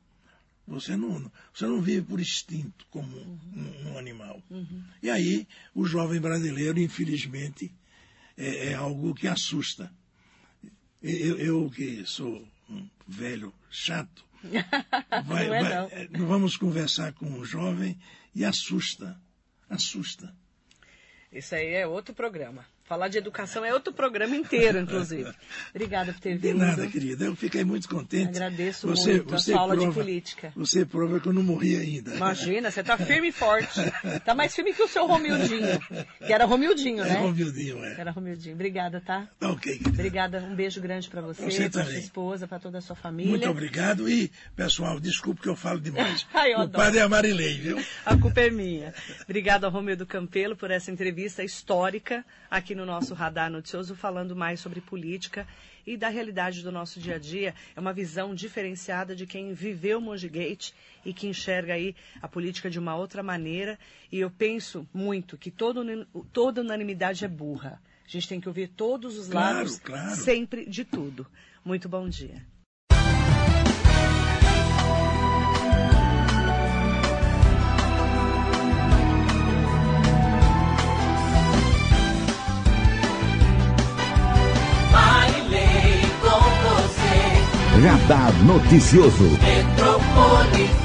Você 0.67 0.97
não, 0.97 1.31
você 1.53 1.67
não 1.67 1.83
vive 1.83 2.07
por 2.07 2.21
instinto 2.21 2.87
como 2.91 3.19
um, 3.19 3.91
um 3.91 3.99
animal. 3.99 4.41
Uhum. 4.49 4.85
E 5.03 5.11
aí, 5.11 5.49
o 5.75 5.85
jovem 5.85 6.21
brasileiro, 6.21 6.79
infelizmente, 6.79 7.75
é, 8.37 8.69
é 8.69 8.75
algo 8.75 9.15
que 9.15 9.27
assusta. 9.27 9.93
Eu, 11.03 11.39
eu 11.39 11.71
que 11.71 12.05
sou 12.07 12.47
um 12.71 12.89
velho 13.07 13.53
chato, 13.71 14.25
vai, 15.27 15.47
não 15.47 15.55
é, 15.55 15.63
vai, 15.63 15.73
é, 15.91 16.09
vamos 16.13 16.57
conversar 16.57 17.13
com 17.13 17.27
um 17.27 17.45
jovem 17.45 17.99
e 18.35 18.45
assusta. 18.45 19.21
Assusta. 19.69 20.35
Isso 21.33 21.55
aí 21.55 21.75
é 21.75 21.87
outro 21.87 22.15
programa. 22.15 22.67
Falar 22.85 23.09
de 23.09 23.16
educação 23.16 23.64
é 23.64 23.72
outro 23.72 23.93
programa 23.93 24.37
inteiro, 24.37 24.78
inclusive. 24.78 25.33
Obrigada 25.70 26.12
por 26.12 26.20
ter 26.20 26.37
vindo. 26.37 26.55
De 26.55 26.55
nada, 26.55 26.87
querida. 26.87 27.24
Eu 27.24 27.37
fiquei 27.37 27.64
muito 27.64 27.89
contente. 27.89 28.28
Agradeço 28.28 28.87
você, 28.89 29.12
muito 29.12 29.30
você 29.30 29.53
a 29.53 29.55
sua 29.55 29.61
aula 29.61 29.74
prova, 29.74 29.89
de 29.89 29.95
política. 29.95 30.53
Você 30.57 30.85
prova 30.85 31.20
que 31.20 31.28
eu 31.28 31.33
não 31.33 31.43
morri 31.43 31.76
ainda. 31.76 32.14
Imagina, 32.14 32.70
você 32.70 32.80
está 32.80 32.99
firme 32.99 33.28
e 33.28 33.33
forte. 33.33 33.80
Está 34.16 34.35
mais 34.37 34.55
firme 34.55 34.74
que 34.74 34.83
o 34.83 34.89
seu 34.89 35.07
Romildinho. 35.07 35.80
Que 36.18 36.33
era 36.33 36.45
Romildinho, 36.45 37.05
né? 37.05 37.14
É 37.14 37.18
Romildinho, 37.18 37.85
é. 37.85 38.01
Era 38.01 38.11
Romildinho. 38.11 38.55
Obrigada, 38.55 39.01
tá? 39.01 39.28
tá 39.39 39.51
ok, 39.51 39.78
querida. 39.78 39.91
Obrigada. 39.91 40.39
Um 40.41 40.55
beijo 40.55 40.80
grande 40.80 41.09
para 41.09 41.22
você, 41.22 41.45
você 41.45 41.70
para 41.70 41.85
sua 41.85 41.99
esposa, 41.99 42.49
para 42.49 42.59
toda 42.59 42.78
a 42.78 42.80
sua 42.80 42.97
família. 42.97 43.30
Muito 43.30 43.49
obrigado. 43.49 44.09
E, 44.09 44.30
pessoal, 44.57 44.99
desculpe 44.99 45.41
que 45.41 45.49
eu 45.49 45.57
falo 45.57 45.80
demais. 45.80 46.26
Ai, 46.35 46.55
o 46.55 46.68
padre 46.68 46.99
é 46.99 47.07
Marilei, 47.07 47.55
viu? 47.55 47.83
A 48.05 48.16
culpa 48.16 48.41
é 48.41 48.51
minha. 48.51 48.93
Obrigada 49.22 49.66
ao 49.66 49.72
Romildo 49.72 50.05
Campelo 50.05 50.57
por 50.57 50.70
essa 50.70 50.91
entrevista 50.91 51.45
histórica 51.45 52.24
aqui 52.51 52.72
no 52.75 52.87
nosso 52.87 53.14
Radar 53.14 53.51
no 53.51 53.57
noticioso 53.57 53.95
falando 53.95 54.35
mais 54.35 54.61
sobre 54.61 54.81
política 54.81 55.47
e 55.87 55.97
da 55.97 56.09
realidade 56.09 56.62
do 56.62 56.70
nosso 56.70 57.01
dia 57.01 57.16
a 57.16 57.18
dia. 57.18 57.55
É 57.75 57.81
uma 57.81 57.93
visão 57.93 58.35
diferenciada 58.35 59.14
de 59.14 59.27
quem 59.27 59.53
viveu 59.53 60.01
Mojigate 60.01 60.75
e 61.05 61.12
que 61.12 61.27
enxerga 61.27 61.75
aí 61.75 61.95
a 62.20 62.29
política 62.29 62.70
de 62.70 62.79
uma 62.79 62.97
outra 62.97 63.23
maneira. 63.23 63.79
E 64.11 64.18
eu 64.18 64.31
penso 64.31 64.87
muito 64.93 65.37
que 65.37 65.51
todo, 65.51 65.85
toda 66.33 66.61
unanimidade 66.61 67.25
é 67.25 67.29
burra. 67.29 67.81
A 68.07 68.09
gente 68.09 68.29
tem 68.29 68.41
que 68.41 68.49
ouvir 68.49 68.68
todos 68.68 69.16
os 69.16 69.29
claro, 69.29 69.59
lados, 69.59 69.79
claro. 69.79 70.16
sempre 70.16 70.66
de 70.66 70.85
tudo. 70.85 71.27
Muito 71.64 71.89
bom 71.89 72.09
dia. 72.09 72.45
Radar 87.83 88.33
Noticioso. 88.45 90.82